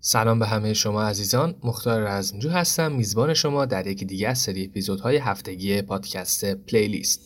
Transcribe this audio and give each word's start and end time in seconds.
سلام 0.00 0.38
به 0.38 0.46
همه 0.46 0.74
شما 0.74 1.02
عزیزان. 1.02 1.54
مختار 1.62 2.02
رزمجو 2.02 2.50
هستم. 2.50 2.92
میزبان 2.92 3.34
شما 3.34 3.64
در 3.64 3.86
یکی 3.86 4.04
دیگه 4.04 4.28
از 4.28 4.38
سری 4.38 4.64
اپیزودهای 4.64 5.16
هفتگی 5.16 5.82
پادکست 5.82 6.44
پلیلیست. 6.44 7.20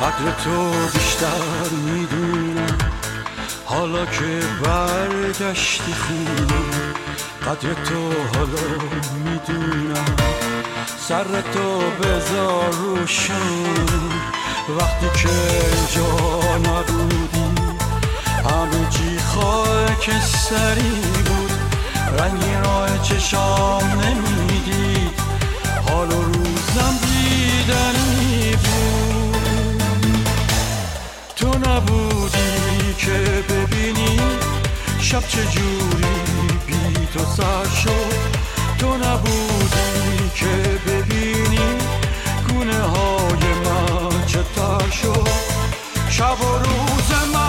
قدر 0.00 0.32
تو 0.44 0.70
بیشتر 0.92 1.68
می‌دونم. 1.84 2.78
حالا 3.64 4.06
که 4.06 4.40
برگشتی 4.64 5.92
خونه 5.92 7.07
قدر 7.48 7.74
تو 7.74 8.12
حالا 8.34 8.68
می‌دونم. 9.24 10.16
سر 11.08 11.24
تو 11.24 11.80
بذار 12.02 12.70
روشن. 12.70 13.64
وقتی 14.78 15.22
که 15.22 15.28
اینجا 15.74 16.10
نبودی 16.56 17.48
همه 18.44 18.90
چی 18.90 19.18
خاک 19.18 20.10
سری 20.26 20.92
بود. 21.24 21.52
رنگی 22.18 22.54
راه 22.64 23.02
چشام 23.02 23.84
نمی‌دید 24.00 25.20
حال 25.88 26.10
و 26.12 26.22
روزم 26.22 26.94
دیدنی 27.02 28.56
بود. 28.56 29.82
تو 31.36 31.48
نبودی 31.48 32.94
که 32.98 33.44
ببینی 33.48 33.97
شب 35.08 35.28
چجوری 35.28 37.06
تو 37.12 37.24
سر 37.36 37.64
شد؟ 37.82 38.38
تو 38.78 38.96
نبودی 38.96 40.30
که 40.34 40.80
ببینی 40.86 41.68
گونه 42.48 42.82
های 42.82 43.54
من 43.64 44.26
چتر 44.26 44.90
شد؟ 44.90 45.28
شب 46.10 46.40
و 46.40 46.58
روز 46.58 47.34
من 47.34 47.47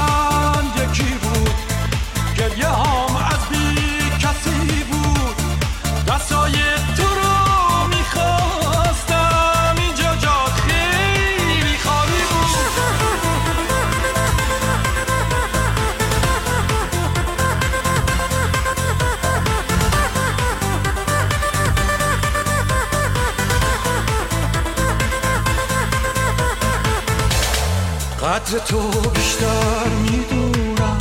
قدر 28.40 28.60
تو 28.60 28.80
بیشتر 29.10 29.90
می‌دونم. 30.02 30.98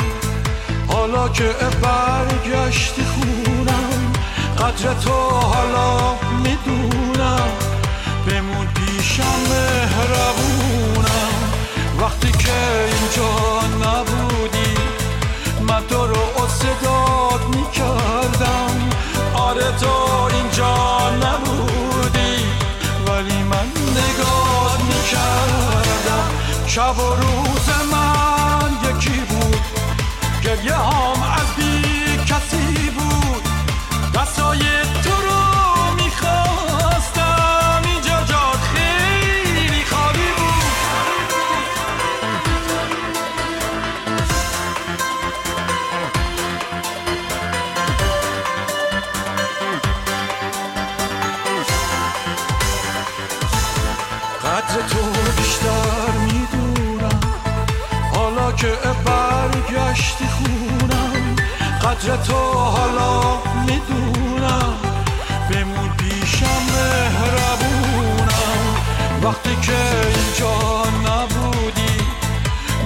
حالا 0.89 1.29
که 1.29 1.55
برگشتی 1.83 3.03
خونم 3.05 4.13
قدر 4.59 4.95
تو 4.95 5.11
حالا 5.31 6.15
می‌دونم. 6.43 7.49
بمون 8.27 8.67
پیشم 8.67 9.23
مهربونم. 9.51 11.33
وقتی 12.01 12.33
که 12.33 12.53
اینجا 12.85 13.68
شب 26.79 26.99
و 26.99 27.15
روز 27.15 27.69
من 27.93 28.71
یکی 28.91 29.21
بود. 29.21 29.61
گریه 30.45 30.75
هم 30.75 31.23
از 31.23 31.57
بی 31.57 32.17
کسی 32.17 32.91
بود. 32.91 33.43
دستای 34.15 34.59
قدر 61.99 62.17
تو 62.17 62.53
حالا 62.53 63.39
می‌دونم. 63.67 64.75
بمون 65.51 65.89
پیشم 65.89 66.47
مهربونم. 66.75 68.29
وقتی 69.23 69.57
که 69.63 69.79
اینجا 70.15 70.83
نبودی 71.07 71.97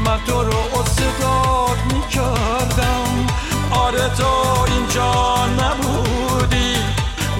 من 0.05 0.19
تو 0.27 0.45
رو 0.45 0.85
صداد 0.85 1.79
می‌کردم. 1.95 3.27
آره 3.71 4.09
تو 4.09 4.63
اینجا 4.67 5.47
نبودی 5.47 6.77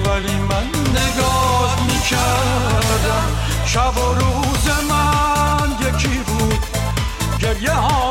ولی 0.05 0.35
من 0.35 0.67
نگاه 0.91 1.77
می‌کردم. 1.87 3.25
شب 3.65 3.97
و 3.97 4.13
روز 4.13 4.65
من 4.89 5.67
یکی 5.87 6.17
بود 6.17 6.65
گریه 7.39 7.73
هم 7.73 8.02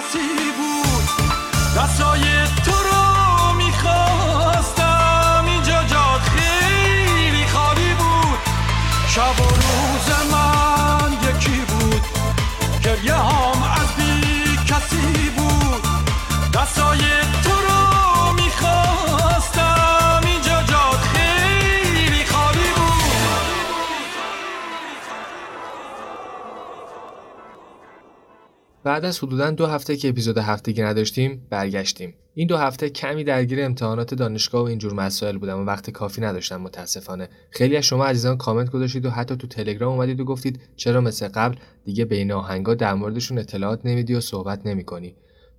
کسی 0.00 0.52
بود. 0.58 1.08
دستای 1.76 2.22
تو 2.64 2.70
رو 2.70 3.52
می‌خواستم. 3.56 5.44
اینجا 5.46 5.84
جا 5.84 6.18
خیلی 6.18 7.46
خالی 7.46 7.94
بود. 7.94 8.38
شب 9.08 9.40
و 9.40 9.44
روز 9.44 10.08
من 10.32 10.79
بعد 28.84 29.04
از 29.04 29.18
حدودا 29.18 29.50
دو 29.50 29.66
هفته 29.66 29.96
که 29.96 30.08
اپیزود 30.08 30.38
هفتگی 30.38 30.82
نداشتیم 30.82 31.46
برگشتیم. 31.50 32.14
این 32.34 32.46
دو 32.46 32.56
هفته 32.56 32.90
کمی 32.90 33.24
درگیر 33.24 33.64
امتحانات 33.64 34.14
دانشگاه 34.14 34.62
و 34.62 34.64
اینجور 34.64 34.94
مسائل 34.94 35.38
بودم 35.38 35.58
و 35.58 35.64
وقت 35.64 35.90
کافی 35.90 36.20
نداشتم 36.20 36.60
متاسفانه. 36.60 37.28
خیلی 37.50 37.76
از 37.76 37.84
شما 37.84 38.04
عزیزان 38.04 38.36
کامنت 38.36 38.70
گذاشتید 38.70 39.06
و 39.06 39.10
حتی 39.10 39.36
تو 39.36 39.46
تلگرام 39.46 39.92
اومدید 39.92 40.20
و 40.20 40.24
گفتید 40.24 40.60
چرا 40.76 41.00
مثل 41.00 41.28
قبل 41.28 41.56
دیگه 41.84 42.04
بین 42.04 42.32
آهنگا 42.32 42.74
در 42.74 42.94
موردشون 42.94 43.38
اطلاعات 43.38 43.80
نمیدی 43.84 44.14
و 44.14 44.20
صحبت 44.20 44.66
نمی‌کنی. 44.66 45.16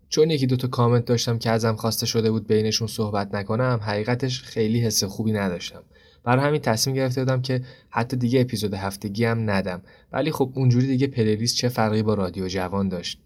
چون 0.10 0.30
یکی 0.30 0.48
دوتا 0.48 0.68
کامنت 0.68 1.06
داشتم 1.06 1.38
که 1.38 1.50
ازم 1.50 1.76
خواسته 1.76 2.06
شده 2.06 2.32
بود 2.32 2.48
بینشون 2.48 2.88
صحبت 2.88 3.34
نکنم 3.34 3.80
حقیقتش 3.84 4.42
خیلی 4.42 4.80
حس 4.80 5.04
خوبی 5.04 5.32
نداشتم. 5.32 5.84
برای 6.24 6.46
همین 6.46 6.62
تصمیم 6.62 6.96
گرفته 6.96 7.22
بودم 7.22 7.42
که 7.42 7.62
حتی 7.90 8.18
دیگه 8.18 8.42
اپیزود 8.42 8.74
هفتگی 8.74 9.26
هم 9.26 9.50
ندم. 9.50 9.82
ولی 10.12 10.32
خب 10.32 10.52
اونجوری 10.56 10.88
دیگه 10.88 11.08
پلیلیست 11.08 11.56
چه 11.56 11.70
فرقی 11.70 12.04
با 12.04 12.14
رادیو 12.14 12.48
جوان 12.48 12.90
داشت. 12.90 13.20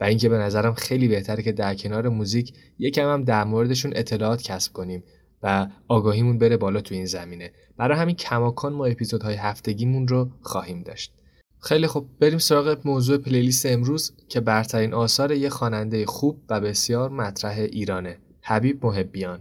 و 0.00 0.04
اینکه 0.04 0.28
به 0.28 0.38
نظرم 0.38 0.74
خیلی 0.74 1.08
بهتره 1.08 1.42
که 1.42 1.52
در 1.52 1.74
کنار 1.74 2.08
موزیک 2.08 2.52
یکم 2.78 3.12
هم 3.12 3.24
در 3.24 3.44
موردشون 3.44 3.92
اطلاعات 3.94 4.42
کسب 4.42 4.72
کنیم 4.72 5.02
و 5.42 5.66
آگاهیمون 5.88 6.38
بره 6.38 6.56
بالا 6.56 6.80
تو 6.80 6.94
این 6.94 7.06
زمینه. 7.06 7.52
برای 7.76 7.98
همین 7.98 8.16
کماکان 8.16 8.72
ما 8.72 8.86
اپیزودهای 8.86 9.34
هفتگیمون 9.34 10.08
رو 10.08 10.30
خواهیم 10.42 10.82
داشت. 10.82 11.12
خیلی 11.60 11.86
خوب 11.86 12.08
بریم 12.20 12.38
سراغ 12.38 12.78
موضوع 12.84 13.18
پلیلیست 13.18 13.66
امروز 13.66 14.12
که 14.28 14.40
برترین 14.40 14.94
آثار 14.94 15.32
یه 15.32 15.48
خواننده 15.48 16.06
خوب 16.06 16.40
و 16.48 16.60
بسیار 16.60 17.10
مطرح 17.10 17.58
ایرانه. 17.58 18.16
حبیب 18.42 18.86
محبیان. 18.86 19.40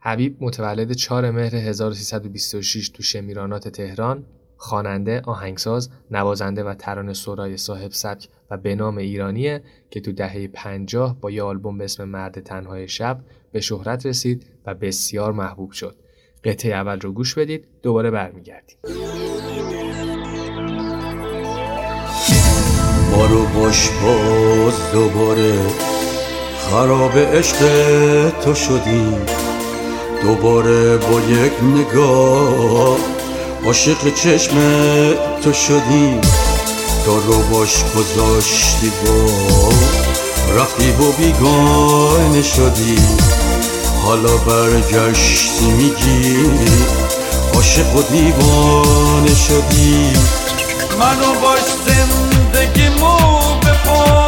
حبیب 0.00 0.36
متولد 0.40 0.92
4 0.92 1.30
مهر 1.30 1.54
1326 1.54 2.88
تو 2.88 3.02
شمیرانات 3.02 3.68
تهران 3.68 4.24
خواننده، 4.56 5.20
آهنگساز، 5.20 5.90
نوازنده 6.10 6.64
و 6.64 6.74
ترانه 6.74 7.12
سرای 7.12 7.56
صاحب 7.56 7.92
سبک 7.92 8.28
و 8.50 8.56
به 8.56 8.74
نام 8.74 8.96
ایرانیه 8.96 9.62
که 9.90 10.00
تو 10.00 10.12
دهه 10.12 10.48
50 10.48 11.20
با 11.20 11.30
یه 11.30 11.42
آلبوم 11.42 11.78
به 11.78 11.84
اسم 11.84 12.04
مرد 12.04 12.40
تنهای 12.40 12.88
شب 12.88 13.20
به 13.52 13.60
شهرت 13.60 14.06
رسید 14.06 14.46
و 14.66 14.74
بسیار 14.74 15.32
محبوب 15.32 15.72
شد. 15.72 15.96
قطعه 16.44 16.72
اول 16.72 17.00
رو 17.00 17.12
گوش 17.12 17.34
بدید 17.34 17.64
دوباره 17.82 18.10
برمیگردیم. 18.10 18.76
ما 23.10 23.26
رو 23.26 23.46
باش 23.46 23.90
باز 23.90 24.92
دوباره 24.92 25.68
خراب 26.58 27.18
عشق 27.18 27.60
تو 28.40 28.54
شدیم 28.54 29.47
دوباره 30.22 30.96
با 30.96 31.20
یک 31.20 31.52
نگاه 31.62 32.96
عاشق 33.64 34.14
چشم 34.14 34.56
تو 35.44 35.52
شدی. 35.52 36.20
تا 37.06 37.12
رو 37.12 37.42
باش 37.42 37.84
گذاشتی 37.96 38.92
با 39.04 39.68
رفتی 40.60 40.90
و 40.90 41.12
بیگانه 41.12 42.42
شدی. 42.42 42.98
حالا 44.02 44.36
برگشتی 44.36 45.70
میگی 45.70 46.36
عاشق 47.54 47.96
و 47.96 48.02
دیوانه 48.02 49.34
شدی. 49.34 50.12
منو 50.98 51.40
باش 51.40 51.60
زندگیمو 51.86 53.16
بپار 53.60 54.27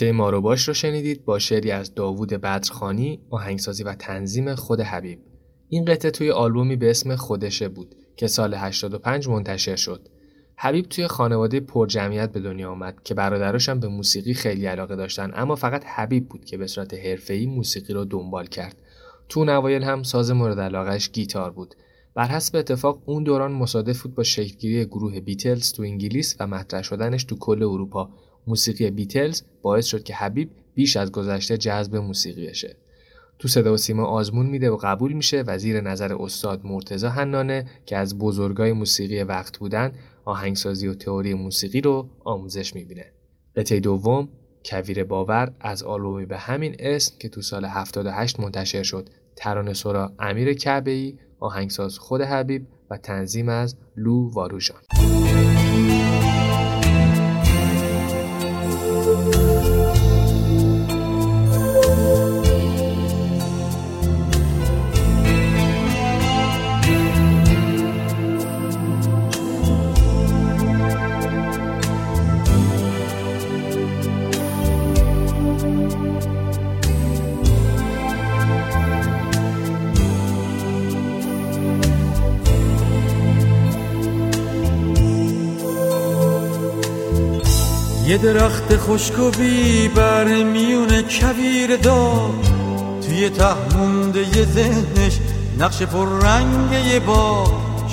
ماروباش 0.00 0.68
رو 0.68 0.74
شنیدید 0.74 1.24
با 1.24 1.38
شعری 1.38 1.70
از 1.70 1.94
داوود 1.94 2.28
بدرخانی 2.28 3.20
آهنگسازی 3.30 3.82
و 3.82 3.94
تنظیم 3.94 4.54
خود 4.54 4.80
حبیب. 4.80 5.18
این 5.68 5.84
قطعه 5.84 6.10
توی 6.10 6.30
آلبومی 6.30 6.76
به 6.76 6.90
اسم 6.90 7.16
خودشه 7.16 7.68
بود 7.68 7.94
که 8.16 8.26
سال 8.26 8.54
85 8.54 9.28
منتشر 9.28 9.76
شد. 9.76 10.08
حبیب 10.56 10.86
توی 10.86 11.06
خانواده 11.06 11.60
پرجمعیت 11.60 12.32
به 12.32 12.40
دنیا 12.40 12.70
آمد 12.70 13.02
که 13.04 13.14
برادراش 13.14 13.68
هم 13.68 13.80
به 13.80 13.88
موسیقی 13.88 14.34
خیلی 14.34 14.66
علاقه 14.66 14.96
داشتن 14.96 15.32
اما 15.34 15.56
فقط 15.56 15.84
حبیب 15.86 16.28
بود 16.28 16.44
که 16.44 16.56
به 16.56 16.66
صورت 16.66 16.94
حرفه‌ای 16.94 17.46
موسیقی 17.46 17.92
رو 17.92 18.04
دنبال 18.04 18.46
کرد. 18.46 18.82
تو 19.28 19.44
نوایل 19.44 19.82
هم 19.82 20.02
ساز 20.02 20.30
مورد 20.30 20.60
علاقهش 20.60 21.10
گیتار 21.10 21.50
بود. 21.50 21.74
بر 22.14 22.26
حسب 22.26 22.56
اتفاق 22.56 23.02
اون 23.06 23.22
دوران 23.22 23.52
مصادف 23.52 24.02
بود 24.02 24.14
با 24.14 24.22
شکلگیری 24.22 24.84
گروه 24.84 25.20
بیتلز 25.20 25.72
تو 25.72 25.82
انگلیس 25.82 26.36
و 26.40 26.46
مطرح 26.46 26.82
شدنش 26.82 27.24
تو 27.24 27.36
کل 27.38 27.62
اروپا. 27.62 28.10
موسیقی 28.46 28.90
بیتلز 28.90 29.42
باعث 29.62 29.86
شد 29.86 30.02
که 30.02 30.14
حبیب 30.14 30.50
بیش 30.74 30.96
از 30.96 31.12
گذشته 31.12 31.56
جذب 31.56 31.96
موسیقی 31.96 32.46
بشه. 32.46 32.76
تو 33.38 33.48
صدا 33.48 33.74
و 33.74 33.76
سیما 33.76 34.04
آزمون 34.04 34.46
میده 34.46 34.70
و 34.70 34.76
قبول 34.82 35.12
میشه 35.12 35.44
و 35.46 35.58
زیر 35.58 35.80
نظر 35.80 36.14
استاد 36.14 36.60
مرتزا 36.64 37.08
حنانه 37.08 37.66
که 37.86 37.96
از 37.96 38.18
بزرگای 38.18 38.72
موسیقی 38.72 39.22
وقت 39.22 39.58
بودن 39.58 39.92
آهنگسازی 40.24 40.86
و 40.86 40.94
تئوری 40.94 41.34
موسیقی 41.34 41.80
رو 41.80 42.08
آموزش 42.24 42.74
می‌بینه. 42.74 43.12
قطعه 43.56 43.80
دوم 43.80 44.28
کویر 44.64 45.04
باور 45.04 45.52
از 45.60 45.82
آلبومی 45.82 46.26
به 46.26 46.38
همین 46.38 46.76
اسم 46.78 47.14
که 47.18 47.28
تو 47.28 47.42
سال 47.42 47.64
78 47.64 48.40
منتشر 48.40 48.82
شد. 48.82 49.08
ترانه 49.36 49.74
سرا 49.74 50.12
امیر 50.18 50.54
کعبه‌ای 50.54 51.14
آهنگساز 51.40 51.98
خود 51.98 52.20
حبیب 52.20 52.66
و 52.90 52.96
تنظیم 52.96 53.48
از 53.48 53.76
لو 53.96 54.30
واروژان 54.30 54.80
یه 88.12 88.18
درخت 88.18 88.76
خشک 88.76 89.18
و 89.18 89.30
بر 89.94 90.24
میون 90.24 91.02
کویر 91.02 91.76
دار. 91.76 92.30
توی 93.06 93.30
ته 93.30 93.76
مونده 93.76 94.20
یه 94.20 94.44
ذهنش 94.44 95.18
نقش 95.58 95.82
پر 95.82 96.06
رنگ 96.06 96.72
یه 96.72 97.00
با 97.00 97.44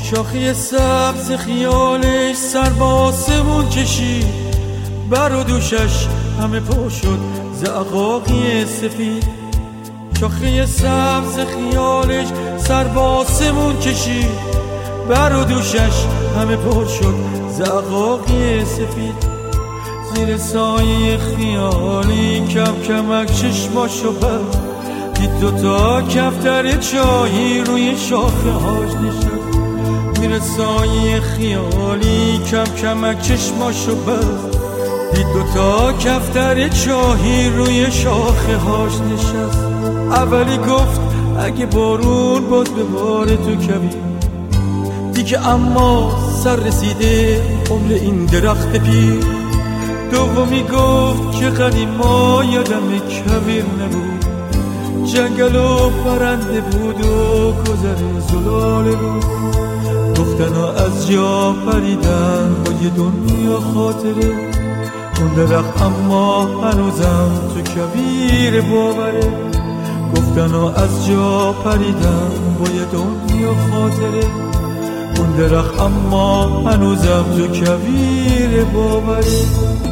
شاخی 0.03 0.53
سبز 0.53 1.31
خیالش 1.31 2.35
سر 2.35 2.69
با 2.69 2.85
آسمون 2.85 3.69
کشید. 3.69 4.25
بر 5.09 5.35
و 5.35 5.43
دوشش 5.43 6.07
همه 6.41 6.59
پر 6.59 6.89
شد 6.89 7.19
زعقاقی 7.53 8.65
سفید. 8.65 9.27
شاخی 10.19 10.65
سبز 10.65 11.35
خیالش 11.35 12.27
سر 12.57 12.83
با 12.83 13.01
آسمون 13.01 13.79
کشید. 13.79 14.39
بر 15.09 15.35
و 15.35 15.43
دوشش 15.43 16.05
همه 16.39 16.55
پر 16.55 16.85
شد 16.87 17.15
زعقاقی 17.49 18.65
سفید. 18.65 19.28
زیر 20.15 20.37
سایه 20.37 21.17
خیالی 21.17 22.47
کم 22.47 22.81
کمک 22.87 23.33
چشماشو 23.33 24.11
بست 24.11 24.59
دید 25.13 25.39
دوتا 25.39 26.01
کفتر 26.01 26.77
چایی 26.77 27.61
روی 27.61 27.97
شاخه 27.97 28.51
هاش 28.51 28.93
نشد 28.93 29.39
زیر 30.19 30.39
سایه 30.39 31.19
خیالی 31.19 32.39
کم 32.51 32.63
کمک 32.63 33.21
چشماشو 33.21 33.95
بست 33.95 34.59
دید 35.13 35.27
دوتا 35.33 35.93
کفتر 35.93 36.67
چاهی 36.67 37.49
روی 37.49 37.91
شاخه 37.91 38.57
هاش 38.57 38.93
نشست. 38.93 39.59
اولی 40.11 40.57
گفت 40.57 41.01
اگه 41.39 41.65
بارون 41.65 42.49
باز 42.49 42.69
به 42.69 42.83
بار 42.83 43.27
تو 43.27 43.55
کبیر 43.55 44.09
دیگه 45.13 45.47
اما 45.47 46.11
سر 46.43 46.55
رسیده 46.55 47.41
عمر 47.71 47.93
این 47.93 48.25
درخت 48.25 48.71
پیر. 48.71 49.38
دومی 50.11 50.63
گفت 50.63 51.39
که 51.39 51.45
قدیم 51.45 51.89
ما 51.89 52.43
یادم 52.43 52.99
کبیر 52.99 53.63
نبود. 53.63 54.25
جنگل 55.05 55.55
و 55.55 55.89
پرنده 55.89 56.61
بود 56.61 57.05
و 57.05 57.51
گذر 57.51 58.19
زلاله 58.29 58.95
بود. 58.95 59.25
گفتن 60.19 60.53
و 60.53 60.65
از 60.65 61.09
جا 61.11 61.55
پریدن 61.65 62.55
با 62.65 62.71
یه 62.83 62.89
دنیا 62.89 63.59
خاطره. 63.73 64.31
اون 65.19 65.33
درخت 65.35 65.81
اما 65.81 66.45
هنوزم 66.45 67.29
تو 67.53 67.61
کبیر 67.61 68.61
باوره. 68.61 69.33
گفتن 70.15 70.55
و 70.55 70.65
از 70.65 71.07
جا 71.07 71.51
پریدن 71.51 72.31
با 72.59 72.69
یه 72.69 72.85
دنیا 72.91 73.53
خاطره. 73.71 74.23
اون 75.17 75.31
درخت 75.37 75.81
اما 75.81 76.45
هنوزم 76.45 77.25
تو 77.37 77.47
کبیر 77.47 78.63
باوره. 78.63 79.88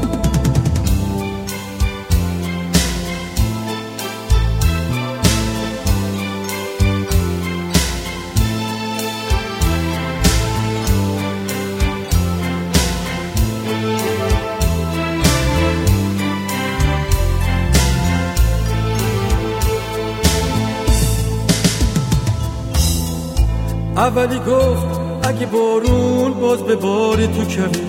اولی 24.07 24.39
گفت 24.39 24.99
اگه 25.23 25.45
بارون 25.45 26.33
باز 26.33 26.63
به 26.63 26.75
بار 26.75 27.17
تو 27.17 27.45
کمی. 27.45 27.87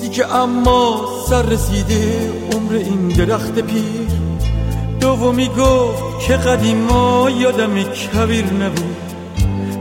دیگه 0.00 0.34
اما 0.34 1.00
سر 1.28 1.42
رسیده 1.42 2.30
عمر 2.52 2.72
این 2.72 3.08
درخت 3.08 3.58
پیر. 3.58 4.10
دومی 5.00 5.48
گفت 5.48 6.26
که 6.26 6.36
قدیما 6.36 7.30
یادم 7.30 7.82
کبیر 7.82 8.44
نبود. 8.44 8.96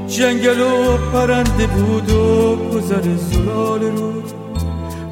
جنگل 0.08 0.60
و 0.60 0.98
پرنده 1.14 1.68
بود 1.68 2.12
و 2.12 2.56
گذر 2.56 3.16
زلال 3.16 3.82
رود. 3.82 4.32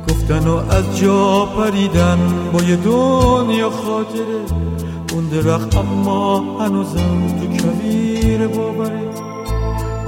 گفتن 0.10 0.48
و 0.48 0.56
از 0.70 1.00
جا 1.00 1.46
پریدن 1.46 2.20
با 2.54 2.64
یه 2.64 2.76
دنیا 2.76 3.70
خاطره. 3.70 4.42
اون 5.14 5.28
درخت 5.28 5.78
اما 5.78 6.40
هنوزم 6.60 7.28
تو 7.40 7.58
کبیر 7.58 8.48
باوره. 8.48 9.07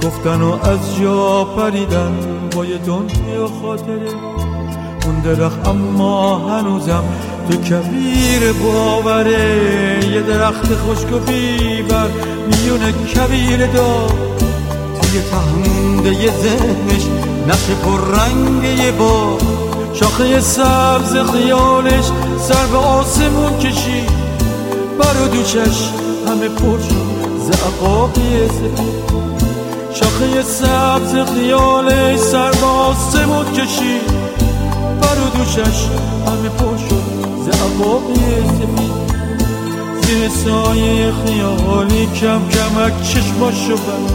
گفتن 0.02 0.42
و 0.42 0.52
از 0.52 0.96
جا 1.00 1.44
پریدن 1.44 2.12
با 2.56 2.64
یه 2.64 2.78
دنیا 2.78 3.48
خاطره. 3.62 4.10
اون 5.06 5.20
درخت 5.24 5.68
اما 5.68 6.38
هنوزم 6.38 7.04
تو 7.50 7.56
کبیر 7.56 8.52
باوره. 8.52 10.00
یه 10.12 10.20
درخت 10.20 10.66
خشک 10.66 11.12
و 11.12 11.18
بیبر 11.18 12.08
میون 12.46 12.92
کبیر 12.92 13.66
دار. 13.66 14.12
توی 15.02 15.20
تهمونده 15.30 16.10
یه 16.10 16.30
ذهنش 16.30 17.06
نقش 17.48 17.66
پر 17.84 18.00
رنگ 18.00 18.78
یه 18.78 18.92
با 18.92 19.38
شاخه 19.94 20.40
سبز 20.40 21.16
خیالش 21.32 22.04
سر 22.38 22.66
به 22.66 22.78
آسمون 22.78 23.58
کشید. 23.58 24.10
بر 24.98 25.24
و 25.24 25.28
دوچش 25.28 25.90
همه 26.28 26.48
پر 26.48 26.78
شد 26.78 27.20
زعقاقی 27.38 28.48
سفید. 28.48 29.19
شاخه 29.94 30.42
سبز 30.42 31.32
خیالش 31.34 32.18
سر 32.18 32.50
با 32.50 32.94
سمود 32.94 33.52
کشید 33.52 34.06
بر 35.00 35.18
و 35.20 35.38
دوشش 35.38 35.86
همه 36.26 36.48
پر 36.48 36.76
شد. 36.76 37.02
زعبابی 37.44 38.14
سفید. 38.14 39.10
زیر 40.02 40.28
سایه 40.28 41.12
خیالی 41.12 42.06
کم 42.06 42.48
کمک 42.48 43.02
چشماشو 43.02 43.76
بر 43.76 44.14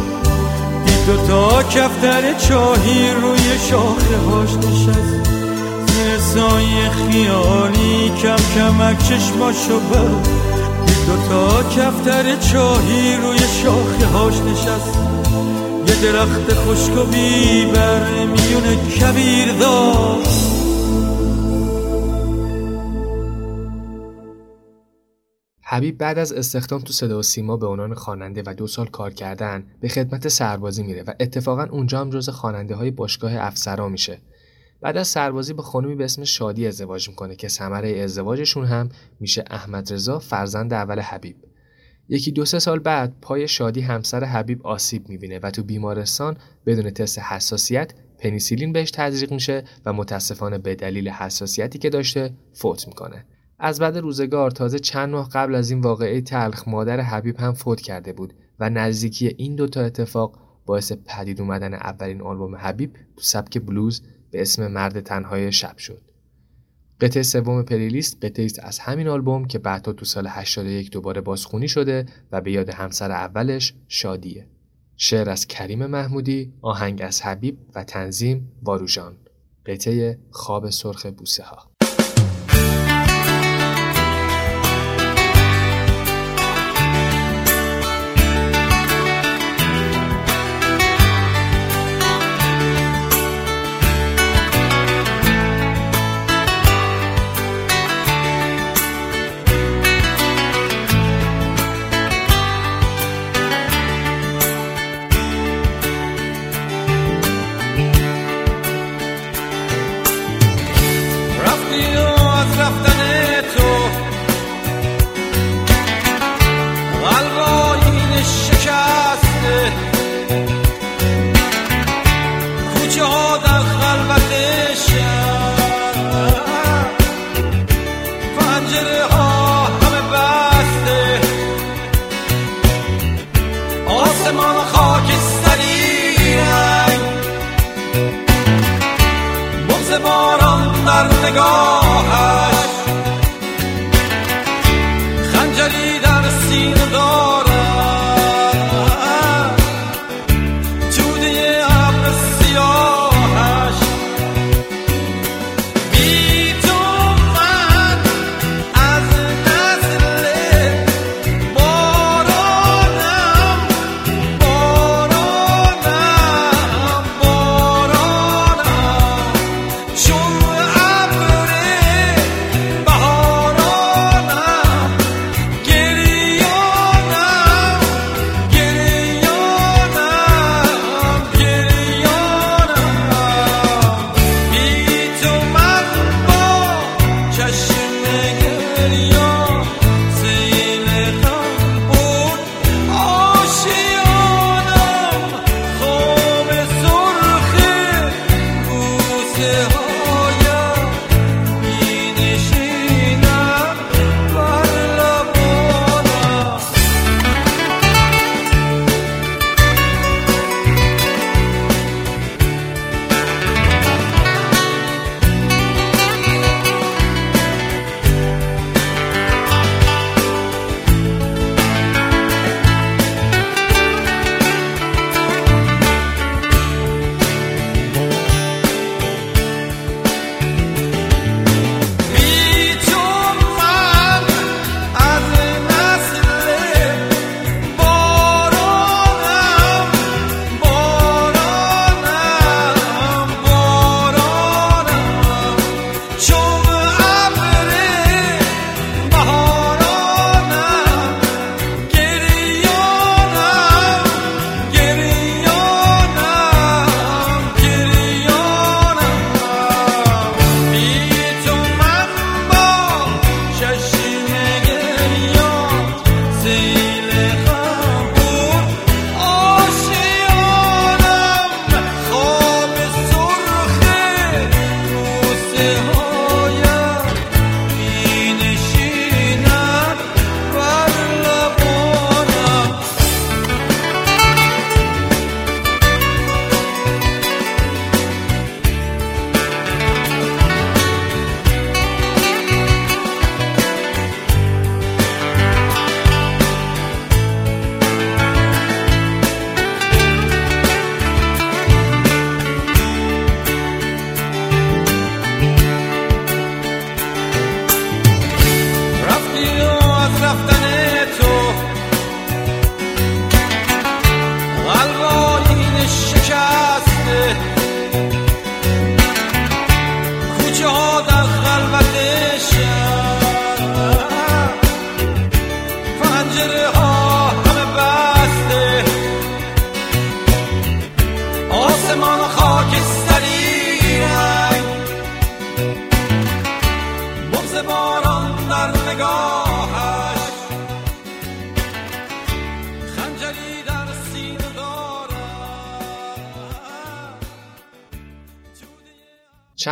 دید 0.86 1.06
دوتا 1.06 1.64
کفتر 1.64 2.34
چاهی 2.34 3.12
روی 3.22 3.60
شاخه 3.70 4.18
هاش 4.18 4.50
نشست. 4.50 5.30
زیر 5.88 6.20
سایه 6.20 6.90
خیالی 6.90 8.12
کم 8.22 8.36
کمک 8.56 9.00
چشماشو 9.00 9.80
بر 9.80 10.08
دید 10.86 10.98
دوتا 11.08 11.64
کفتر 11.64 12.36
چاهی 12.36 13.16
روی 13.16 13.40
شاخه 13.40 14.06
هاش 14.06 14.34
نشست. 14.34 15.15
درخت 16.06 16.54
خشک 16.54 16.98
و 16.98 17.06
بیبر 17.06 18.26
میون 18.26 18.76
کبیر 18.90 19.54
دار. 19.60 20.24
حبیب 25.62 25.98
بعد 25.98 26.18
از 26.18 26.34
استخدام 26.34 26.82
تو 26.82 26.94
صدا 26.94 27.20
و 27.20 27.22
سیما 27.22 27.58
به 27.58 27.68
عنوان 27.68 27.94
خواننده 27.94 28.44
و 28.46 28.54
دو 28.54 28.68
سال 28.68 28.88
کار 28.88 29.14
کردن 29.14 29.64
به 29.82 29.88
خدمت 29.88 30.28
سربازی 30.28 30.84
میره 30.84 31.04
و 31.04 31.14
اتفاقا 31.20 31.64
اونجا 31.64 32.02
هم 32.02 32.10
جز 32.10 32.30
خواننده 32.30 32.76
های 32.76 32.92
باشگاه 32.92 33.32
افسرا 33.36 33.90
میشه. 33.90 34.22
بعد 34.82 34.98
از 34.98 35.08
سربازی 35.08 35.54
با 35.54 35.64
خانمی 35.64 35.96
به 35.96 36.06
اسم 36.06 36.24
شادی 36.24 36.68
ازدواج 36.68 37.10
می‌کنه 37.10 37.36
که 37.36 37.48
ثمره 37.48 38.00
ازدواجشون 38.00 38.66
هم 38.66 38.90
میشه 39.20 39.44
احمد 39.50 39.94
رضا 39.94 40.20
فرزند 40.20 40.74
اول 40.74 41.00
حبیب. 41.00 41.36
یکی 42.10 42.32
دو 42.32 42.46
سه 42.46 42.60
سال 42.60 42.80
بعد 42.80 43.14
پای 43.22 43.48
شادی 43.48 43.82
همسر 43.82 44.24
حبیب 44.24 44.68
آسیب 44.68 45.10
می‌بینه 45.10 45.40
و 45.40 45.52
تو 45.52 45.64
بیمارستان 45.64 46.38
بدون 46.66 46.90
تست 46.90 47.20
حساسیت 47.20 47.94
پنیسیلین 48.20 48.74
بهش 48.74 48.92
تزریق 48.92 49.32
میشه 49.32 49.64
و 49.86 49.94
متاسفانه 49.94 50.58
به 50.58 50.76
دلیل 50.76 51.10
حساسیتی 51.10 51.80
که 51.80 51.90
داشته 51.90 52.34
فوت 52.54 52.88
می‌کنه 52.88 53.26
از 53.60 53.80
بعد 53.80 53.98
روزگار 53.98 54.52
تازه 54.52 54.80
چند 54.80 55.10
ماه 55.10 55.30
قبل 55.30 55.56
از 55.56 55.72
این 55.72 55.82
واقعه 55.82 56.22
تلخ 56.22 56.68
مادر 56.68 57.02
حبیب 57.02 57.40
هم 57.40 57.54
فوت 57.54 57.82
کرده 57.82 58.14
بود 58.14 58.34
و 58.60 58.70
نزدیکی 58.70 59.28
این 59.38 59.56
دوتا 59.56 59.82
اتفاق 59.82 60.40
باعث 60.66 60.92
پدید 60.92 61.42
اومدن 61.42 61.74
اولین 61.74 62.22
آلبوم 62.22 62.56
حبیب 62.56 62.94
تو 62.94 63.22
سبک 63.22 63.60
بلوز 63.60 64.02
به 64.32 64.42
اسم 64.42 64.68
مرد 64.68 65.00
تنهای 65.00 65.52
شب 65.52 65.78
شد. 65.78 66.02
قطعه 67.02 67.24
سوم 67.24 67.64
پلیلیست 67.64 68.26
قطعه 68.26 68.46
است 68.46 68.60
از 68.64 68.80
همین 68.80 69.08
آلبوم 69.08 69.46
که 69.46 69.60
بعدها 69.60 69.94
تو 69.94 70.06
سال 70.06 70.28
81 70.28 70.92
دوباره 70.92 71.22
بازخونی 71.22 71.68
شده 71.68 72.06
و 72.32 72.42
به 72.42 72.52
یاد 72.52 72.70
همسر 72.70 73.12
اولش 73.12 73.74
شادیه. 73.88 74.48
شعر 74.98 75.30
از 75.30 75.48
کریم 75.48 75.86
محمودی، 75.86 76.54
آهنگ 76.62 77.02
از 77.02 77.22
حبیب 77.22 77.58
و 77.76 77.84
تنظیم 77.84 78.52
واروژان. 78.64 79.18
قطعه 79.66 80.20
خواب 80.32 80.70
سرخ 80.70 81.06
بوسه 81.06 81.44
ها. 81.44 81.75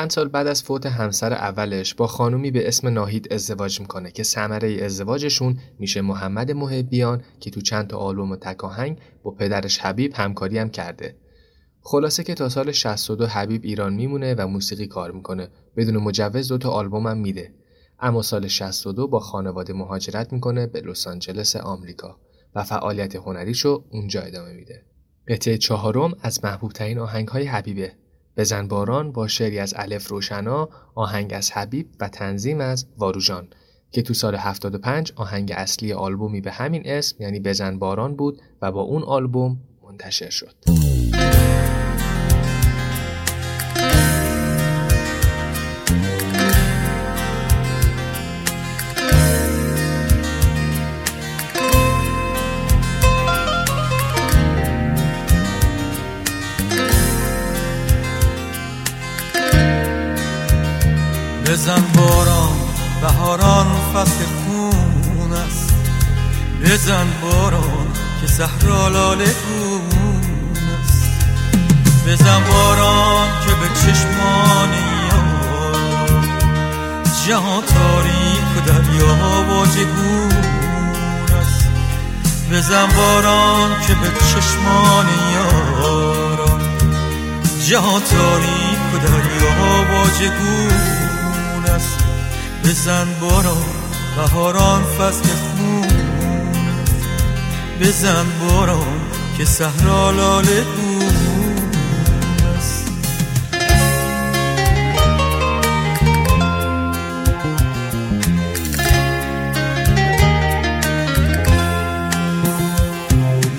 چند 0.03 0.11
سال 0.11 0.27
بعد 0.27 0.47
از 0.47 0.63
فوت 0.63 0.85
همسر 0.85 1.33
اولش 1.33 1.93
با 1.93 2.07
خانومی 2.07 2.51
به 2.51 2.67
اسم 2.67 2.87
ناهید 2.87 3.33
ازدواج 3.33 3.79
می‌کنه 3.79 4.11
که 4.11 4.23
ثمره 4.23 4.83
ازدواجشون 4.83 5.59
میشه 5.79 6.01
محمد 6.01 6.51
محبیان 6.51 7.23
که 7.39 7.51
تو 7.51 7.61
چند 7.61 7.87
تا 7.87 7.97
آلبوم 7.97 8.31
و 8.31 8.35
تکاهنگ 8.35 8.97
با 9.23 9.31
پدرش 9.31 9.79
حبیب 9.79 10.13
همکاری 10.15 10.57
هم 10.57 10.69
کرده. 10.69 11.15
خلاصه 11.81 12.23
که 12.23 12.33
تا 12.33 12.49
سال 12.49 12.71
62 12.71 13.25
حبیب 13.25 13.61
ایران 13.63 13.93
میمونه 13.93 14.35
و 14.35 14.47
موسیقی 14.47 14.87
کار 14.87 15.11
می‌کنه 15.11 15.49
بدون 15.77 15.97
مجوز 15.97 16.47
دو 16.47 16.57
تا 16.57 16.69
آلبوم 16.69 17.07
هم 17.07 17.17
میده. 17.17 17.53
اما 17.99 18.21
سال 18.21 18.47
62 18.47 19.07
با 19.07 19.19
خانواده 19.19 19.73
مهاجرت 19.73 20.33
می‌کنه 20.33 20.67
به 20.67 20.81
لس 20.81 21.07
آنجلس 21.07 21.55
آمریکا 21.55 22.19
و 22.55 22.63
فعالیت 22.63 23.15
هنریشو 23.15 23.83
اونجا 23.91 24.21
ادامه 24.21 24.53
میده. 24.53 24.85
قطعه 25.27 25.57
چهارم 25.57 26.13
از 26.21 26.43
محبوب 26.43 26.71
ترین 26.71 26.99
آهنگ 26.99 27.27
های 27.27 27.43
حبیبه 27.43 28.02
بزن 28.37 28.67
باران 28.67 29.11
با 29.11 29.27
شعری 29.27 29.59
از 29.59 29.73
الف 29.77 30.07
روشنا 30.07 30.69
آهنگ 30.95 31.33
از 31.33 31.51
حبیب 31.51 31.87
و 31.99 32.09
تنظیم 32.09 32.61
از 32.61 32.85
واروجان 32.97 33.47
که 33.91 34.01
تو 34.01 34.13
سال 34.13 34.35
75 34.35 35.13
آهنگ 35.15 35.53
اصلی 35.55 35.93
آلبومی 35.93 36.41
به 36.41 36.51
همین 36.51 36.81
اسم 36.85 37.15
یعنی 37.19 37.39
بزن 37.39 37.79
باران 37.79 38.15
بود 38.15 38.41
و 38.61 38.71
با 38.71 38.81
اون 38.81 39.03
آلبوم 39.03 39.57
منتشر 39.83 40.29
شد. 40.29 40.55
تاریک 88.11 88.93
و 88.93 88.97
دریا 88.97 89.93
واجگون 89.93 90.93
بزن 92.63 93.07
باران 93.21 93.65
بهاران 94.15 94.83
فصل 94.83 95.29
خون 95.29 95.87
بزن 97.81 98.25
باران 98.39 99.01
که 99.37 99.45
صحرا 99.45 100.11
لاله 100.11 100.63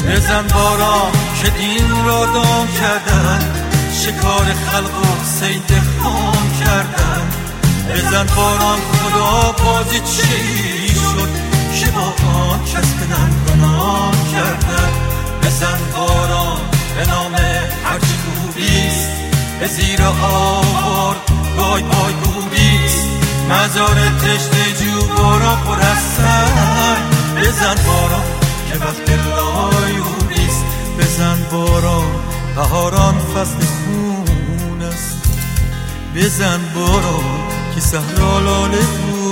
بزن 0.09 0.47
باران 0.55 1.13
که 1.43 1.51
دین 1.51 2.05
را 2.05 2.27
دام 2.27 2.69
کردن. 2.81 3.64
شکار 4.05 4.45
خلق 4.45 4.99
و 4.99 5.25
سید 5.25 5.83
خام 6.03 6.51
کردن؟ 6.61 7.23
بزن 7.91 8.27
باران 8.37 8.79
خدا 8.79 9.53
بازی 9.65 10.01
چی 10.01 10.95
شد؟ 10.95 11.29
که 11.81 11.91
با 11.91 12.29
آن 12.29 12.65
کس 12.65 12.95
گناه 13.47 14.13
کردن؟ 14.33 14.91
بزن 15.43 15.79
باران 15.97 16.61
به 16.97 17.07
نام 17.07 17.35
هرچی 17.85 18.15
خوبیست 18.25 19.09
به 19.61 19.67
زیر 19.67 20.03
آوار 20.03 21.17
بای 21.57 21.83
بای 21.83 22.13
گوبیست 22.13 23.07
مزار 23.51 23.95
تشت 23.95 24.83
جو 24.83 25.07
باران 25.17 25.57
پر 25.57 25.77
بزن 27.37 27.75
باران 27.87 28.25
که 28.71 28.79
وقت 28.79 29.11
لایونیست 29.11 30.65
بزن 30.99 31.39
باران 31.51 32.34
بهاران 32.55 33.19
فصل 33.19 33.67
خون 33.67 34.83
است. 34.83 35.19
بزن 36.15 36.61
باران 36.75 37.49
که 37.75 37.81
صحرا 37.81 38.39
لاله 38.39 38.79
بود 38.79 39.24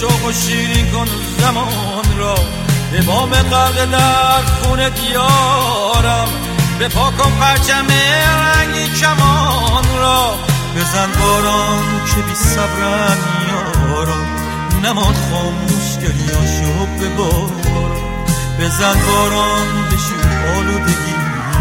شوق 0.00 0.24
و 0.24 0.32
شیرین 0.32 0.90
کن 0.90 1.06
زمان 1.38 2.18
را. 2.18 2.34
به 2.92 3.02
بام 3.02 3.30
قلق 3.30 3.90
در 3.90 4.42
خون 4.42 4.88
دیارم. 4.88 6.28
به 6.78 6.88
پاکم 6.88 7.30
پرچم 7.40 7.86
رنگی 7.88 8.88
کمان 9.00 9.84
را. 9.98 10.34
بزن 10.76 11.08
باران 11.20 12.00
که 12.06 12.22
بی 12.22 12.34
صبرن 12.34 13.18
یارم. 13.48 14.26
نمان 14.84 15.14
خاموش 15.30 15.96
گریاشو 16.02 16.86
به 17.00 17.08
باران 17.08 18.04
بزن 18.60 18.94
باران 19.06 19.68
بشو 19.90 20.14
آلودگی 20.56 21.14